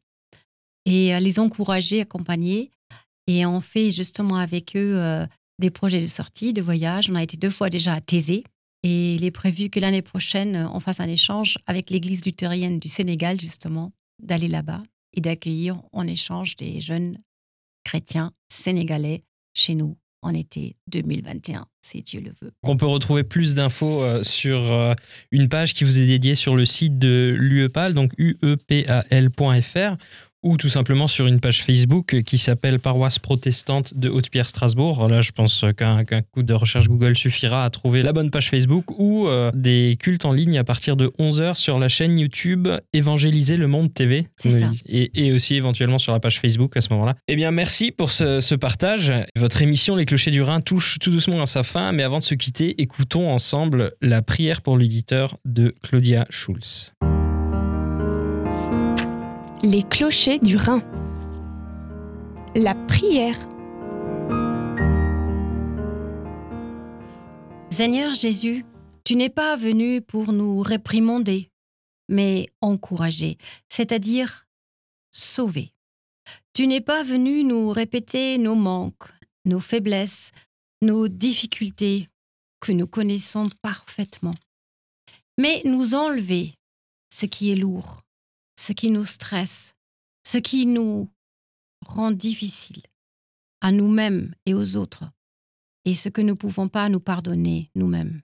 et 0.84 1.18
les 1.20 1.38
encourager, 1.38 2.02
accompagner. 2.02 2.70
Et 3.26 3.46
on 3.46 3.60
fait 3.60 3.90
justement 3.90 4.36
avec 4.36 4.76
eux 4.76 4.96
euh, 4.96 5.26
des 5.58 5.70
projets 5.70 6.00
de 6.00 6.06
sortie, 6.06 6.52
de 6.52 6.60
voyage. 6.60 7.08
On 7.10 7.14
a 7.14 7.22
été 7.22 7.36
deux 7.36 7.50
fois 7.50 7.70
déjà 7.70 7.94
à 7.94 8.00
Thésée. 8.00 8.44
Et 8.84 9.14
il 9.14 9.24
est 9.24 9.30
prévu 9.30 9.70
que 9.70 9.80
l'année 9.80 10.02
prochaine, 10.02 10.68
on 10.72 10.78
fasse 10.78 11.00
un 11.00 11.08
échange 11.08 11.56
avec 11.66 11.88
l'église 11.88 12.22
luthérienne 12.26 12.78
du 12.78 12.86
Sénégal, 12.88 13.40
justement, 13.40 13.92
d'aller 14.22 14.46
là-bas 14.46 14.82
et 15.14 15.22
d'accueillir 15.22 15.80
en 15.92 16.06
échange 16.06 16.54
des 16.56 16.82
jeunes 16.82 17.18
chrétiens 17.82 18.32
sénégalais 18.48 19.24
chez 19.54 19.74
nous 19.74 19.96
en 20.20 20.34
été 20.34 20.76
2021, 20.88 21.66
si 21.82 22.02
Dieu 22.02 22.20
le 22.20 22.32
veut. 22.42 22.52
On 22.62 22.76
peut 22.76 22.86
retrouver 22.86 23.24
plus 23.24 23.54
d'infos 23.54 24.02
euh, 24.02 24.22
sur 24.22 24.72
euh, 24.72 24.94
une 25.30 25.48
page 25.48 25.74
qui 25.74 25.84
vous 25.84 25.98
est 25.98 26.06
dédiée 26.06 26.34
sur 26.34 26.54
le 26.54 26.64
site 26.66 26.98
de 26.98 27.34
l'UEPAL, 27.38 27.94
donc 27.94 28.12
uepal.fr, 28.18 29.96
ou 30.44 30.56
tout 30.56 30.68
simplement 30.68 31.08
sur 31.08 31.26
une 31.26 31.40
page 31.40 31.64
Facebook 31.64 32.22
qui 32.22 32.38
s'appelle 32.38 32.78
Paroisse 32.78 33.18
protestante 33.18 33.94
de 33.96 34.08
Haute-Pierre 34.10 34.48
Strasbourg. 34.48 35.08
Là, 35.08 35.22
je 35.22 35.32
pense 35.32 35.64
qu'un 35.76 36.04
coup 36.04 36.42
de 36.42 36.54
recherche 36.54 36.86
Google 36.86 37.16
suffira 37.16 37.64
à 37.64 37.70
trouver 37.70 38.02
la 38.02 38.12
bonne 38.12 38.30
page 38.30 38.50
Facebook 38.50 38.84
ou 38.98 39.26
euh, 39.26 39.50
des 39.54 39.96
cultes 39.98 40.26
en 40.26 40.32
ligne 40.32 40.58
à 40.58 40.64
partir 40.64 40.96
de 40.96 41.06
11h 41.18 41.54
sur 41.54 41.78
la 41.78 41.88
chaîne 41.88 42.18
YouTube 42.18 42.68
Évangéliser 42.92 43.56
le 43.56 43.66
Monde 43.66 43.92
TV. 43.92 44.28
Ça. 44.36 44.48
Et, 44.86 45.32
aussi 45.32 45.56
éventuellement 45.56 45.98
sur 45.98 46.12
la 46.12 46.20
page 46.20 46.38
Facebook 46.38 46.76
à 46.76 46.80
ce 46.80 46.92
moment-là. 46.92 47.16
Eh 47.26 47.34
bien, 47.34 47.50
merci 47.50 47.90
pour 47.90 48.12
ce, 48.12 48.40
ce 48.40 48.54
partage. 48.54 49.12
Votre 49.36 49.62
émission 49.62 49.96
Les 49.96 50.04
Clochers 50.04 50.30
du 50.30 50.42
Rhin 50.42 50.60
touche 50.60 50.98
tout 51.00 51.10
doucement 51.10 51.40
à 51.40 51.46
sa 51.46 51.62
fin, 51.62 51.90
mais 51.92 52.02
avant 52.02 52.18
de 52.18 52.24
se 52.24 52.34
quitter, 52.34 52.80
écoutons 52.80 53.30
ensemble 53.30 53.92
la 54.02 54.22
prière 54.22 54.60
pour 54.60 54.76
l'éditeur 54.76 55.38
de 55.44 55.74
Claudia 55.82 56.26
Schulz. 56.30 56.93
Les 59.66 59.82
clochers 59.82 60.38
du 60.38 60.56
Rhin. 60.56 60.82
La 62.54 62.74
prière. 62.74 63.38
Seigneur 67.70 68.12
Jésus, 68.12 68.66
tu 69.04 69.16
n'es 69.16 69.30
pas 69.30 69.56
venu 69.56 70.02
pour 70.02 70.34
nous 70.34 70.60
réprimander, 70.60 71.48
mais 72.10 72.50
encourager, 72.60 73.38
c'est-à-dire 73.70 74.46
sauver. 75.10 75.72
Tu 76.52 76.66
n'es 76.66 76.82
pas 76.82 77.02
venu 77.02 77.42
nous 77.42 77.70
répéter 77.70 78.36
nos 78.36 78.56
manques, 78.56 79.08
nos 79.46 79.60
faiblesses, 79.60 80.30
nos 80.82 81.08
difficultés 81.08 82.10
que 82.60 82.72
nous 82.72 82.86
connaissons 82.86 83.48
parfaitement, 83.62 84.34
mais 85.38 85.62
nous 85.64 85.94
enlever 85.94 86.52
ce 87.08 87.24
qui 87.24 87.50
est 87.50 87.56
lourd, 87.56 88.03
ce 88.56 88.72
qui 88.72 88.90
nous 88.90 89.04
stresse, 89.04 89.74
ce 90.26 90.38
qui 90.38 90.66
nous 90.66 91.10
rend 91.84 92.10
difficile 92.10 92.82
à 93.60 93.72
nous-mêmes 93.72 94.34
et 94.46 94.54
aux 94.54 94.76
autres, 94.76 95.04
et 95.84 95.94
ce 95.94 96.08
que 96.08 96.20
nous 96.20 96.28
ne 96.28 96.34
pouvons 96.34 96.68
pas 96.68 96.88
nous 96.88 97.00
pardonner 97.00 97.70
nous-mêmes. 97.74 98.22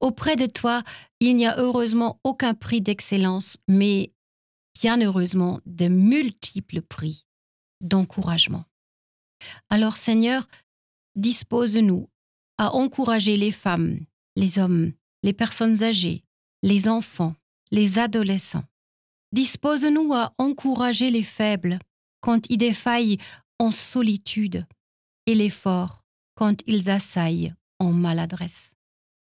Auprès 0.00 0.36
de 0.36 0.46
toi, 0.46 0.82
il 1.20 1.36
n'y 1.36 1.46
a 1.46 1.58
heureusement 1.58 2.20
aucun 2.24 2.54
prix 2.54 2.80
d'excellence, 2.80 3.58
mais 3.68 4.12
bien 4.80 5.00
heureusement 5.00 5.60
de 5.66 5.88
multiples 5.88 6.82
prix 6.82 7.26
d'encouragement. 7.80 8.64
Alors 9.68 9.96
Seigneur, 9.96 10.46
dispose-nous 11.16 12.08
à 12.58 12.74
encourager 12.74 13.36
les 13.36 13.52
femmes, 13.52 14.00
les 14.36 14.58
hommes, 14.58 14.92
les 15.22 15.32
personnes 15.32 15.82
âgées, 15.82 16.24
les 16.62 16.88
enfants, 16.88 17.34
les 17.70 17.98
adolescents, 17.98 18.64
Dispose-nous 19.34 20.14
à 20.14 20.32
encourager 20.38 21.10
les 21.10 21.24
faibles 21.24 21.80
quand 22.20 22.48
ils 22.50 22.56
défaillent 22.56 23.18
en 23.58 23.72
solitude 23.72 24.64
et 25.26 25.34
les 25.34 25.50
forts 25.50 26.04
quand 26.36 26.62
ils 26.68 26.88
assaillent 26.88 27.52
en 27.80 27.90
maladresse. 27.90 28.74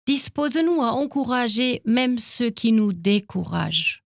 Dispose-nous 0.07 0.83
à 0.83 0.93
encourager 0.93 1.83
même 1.85 2.19
ceux 2.19 2.51
qui 2.51 2.71
nous 2.71 2.93
découragent, 2.93 4.05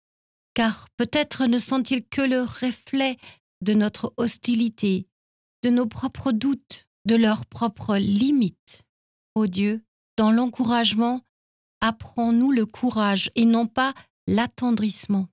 car 0.53 0.89
peut-être 0.95 1.47
ne 1.47 1.57
sont-ils 1.57 2.07
que 2.07 2.21
le 2.21 2.43
reflet 2.43 3.17
de 3.61 3.73
notre 3.73 4.13
hostilité, 4.17 5.07
de 5.63 5.71
nos 5.71 5.87
propres 5.87 6.31
doutes, 6.31 6.85
de 7.05 7.15
leurs 7.15 7.47
propres 7.47 7.97
limites. 7.97 8.83
Ô 9.33 9.47
Dieu, 9.47 9.81
dans 10.17 10.31
l'encouragement, 10.31 11.21
apprends-nous 11.81 12.51
le 12.51 12.67
courage 12.67 13.31
et 13.33 13.45
non 13.45 13.65
pas 13.65 13.95
l'attendrissement. 14.27 15.29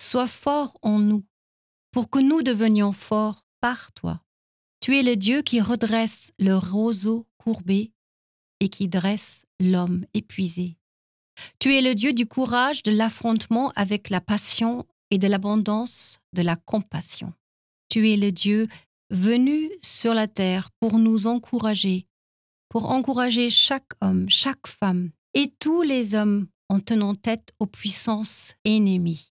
Sois 0.00 0.28
fort 0.28 0.78
en 0.82 0.98
nous, 0.98 1.24
pour 1.90 2.08
que 2.08 2.18
nous 2.18 2.42
devenions 2.42 2.92
forts 2.92 3.46
par 3.60 3.92
toi. 3.92 4.22
Tu 4.80 4.96
es 4.96 5.02
le 5.02 5.16
Dieu 5.16 5.42
qui 5.42 5.60
redresse 5.60 6.32
le 6.38 6.56
roseau 6.56 7.26
courbé 7.36 7.92
et 8.60 8.68
qui 8.68 8.88
dresse 8.88 9.44
l'homme 9.58 10.04
épuisé. 10.14 10.76
Tu 11.58 11.74
es 11.74 11.82
le 11.82 11.94
Dieu 11.94 12.12
du 12.12 12.26
courage, 12.26 12.82
de 12.82 12.92
l'affrontement 12.92 13.72
avec 13.74 14.10
la 14.10 14.20
passion 14.20 14.86
et 15.10 15.18
de 15.18 15.26
l'abondance 15.26 16.20
de 16.32 16.42
la 16.42 16.56
compassion. 16.56 17.32
Tu 17.88 18.10
es 18.10 18.16
le 18.16 18.30
Dieu 18.30 18.68
venu 19.10 19.70
sur 19.82 20.14
la 20.14 20.28
terre 20.28 20.70
pour 20.80 20.98
nous 20.98 21.26
encourager, 21.26 22.06
pour 22.68 22.90
encourager 22.90 23.50
chaque 23.50 23.92
homme, 24.00 24.28
chaque 24.28 24.66
femme 24.66 25.10
et 25.34 25.52
tous 25.58 25.82
les 25.82 26.14
hommes 26.14 26.46
en 26.68 26.80
tenant 26.80 27.14
tête 27.14 27.52
aux 27.58 27.66
puissances 27.66 28.54
ennemies 28.64 29.32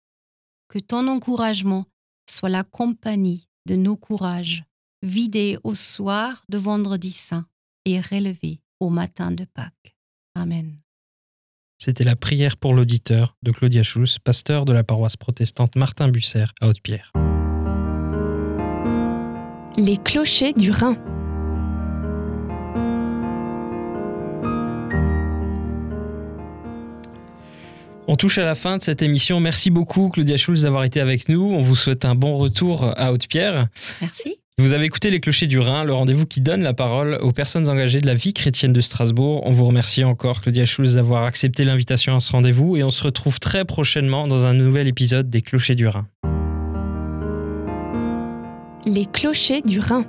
que 0.75 0.81
ton 0.81 1.07
encouragement 1.07 1.87
soit 2.29 2.49
la 2.49 2.65
compagnie 2.65 3.47
de 3.65 3.77
nos 3.77 3.97
courages, 3.97 4.65
vidés 5.03 5.57
au 5.63 5.77
soir 5.77 6.45
de 6.49 6.59
vendredi 6.59 7.13
saint 7.13 7.47
et 7.85 8.01
relevés 8.01 8.61
au 8.81 8.91
matin 8.91 9.31
de 9.31 9.45
Pâques. 9.45 9.95
Amen. 10.35 10.81
C'était 11.79 12.03
la 12.03 12.17
prière 12.17 12.57
pour 12.57 12.75
l'auditeur 12.75 13.37
de 13.45 13.53
Claudia 13.53 13.85
Schulz, 13.85 14.19
pasteur 14.19 14.65
de 14.65 14.73
la 14.73 14.83
paroisse 14.83 15.17
protestante 15.17 15.77
Martin 15.77 16.09
Busser 16.09 16.47
à 16.61 16.67
Haute-Pierre. 16.67 17.13
Les 19.77 19.97
clochers 19.97 20.55
du 20.55 20.73
Rhin. 20.73 20.97
On 28.07 28.17
touche 28.17 28.37
à 28.37 28.45
la 28.45 28.55
fin 28.55 28.77
de 28.77 28.83
cette 28.83 29.01
émission. 29.01 29.41
Merci 29.41 29.71
beaucoup, 29.71 30.11
Claudia 30.11 30.37
Schulz, 30.37 30.63
d'avoir 30.63 30.85
été 30.85 31.01
avec 31.01 31.29
nous. 31.31 31.43
On 31.43 31.63
vous 31.63 31.75
souhaite 31.75 32.05
un 32.05 32.15
bon 32.15 32.37
retour 32.37 32.93
à 32.97 33.13
Haute-Pierre. 33.13 33.69
Merci. 34.03 34.37
Vous 34.59 34.73
avez 34.73 34.85
écouté 34.85 35.11
Les 35.11 35.21
Clochers 35.21 35.47
du 35.47 35.59
Rhin, 35.59 35.85
le 35.85 35.95
rendez-vous 35.95 36.27
qui 36.27 36.41
donne 36.41 36.63
la 36.63 36.75
parole 36.75 37.19
aux 37.23 37.33
personnes 37.33 37.69
engagées 37.69 38.01
de 38.01 38.07
la 38.07 38.15
vie 38.15 38.35
chrétienne 38.35 38.73
de 38.73 38.81
Strasbourg. 38.81 39.43
On 39.47 39.53
vous 39.53 39.65
remercie 39.65 40.05
encore, 40.05 40.43
Claudia 40.43 40.65
Schulz, 40.65 40.95
d'avoir 40.95 41.25
accepté 41.25 41.65
l'invitation 41.65 42.15
à 42.15 42.21
ce 42.21 42.31
rendez-vous 42.31 42.77
et 42.77 42.85
on 42.85 42.91
se 42.91 43.03
retrouve 43.03 43.41
très 43.41 43.65
prochainement 43.65 44.29
dans 44.29 44.45
un 44.45 44.53
nouvel 44.53 44.87
épisode 44.87 45.31
des 45.31 45.41
Clochers 45.41 45.75
du 45.75 45.89
Rhin. 45.89 46.07
Les 48.87 49.07
Clochers 49.07 49.63
du 49.63 49.81
Rhin. 49.81 50.05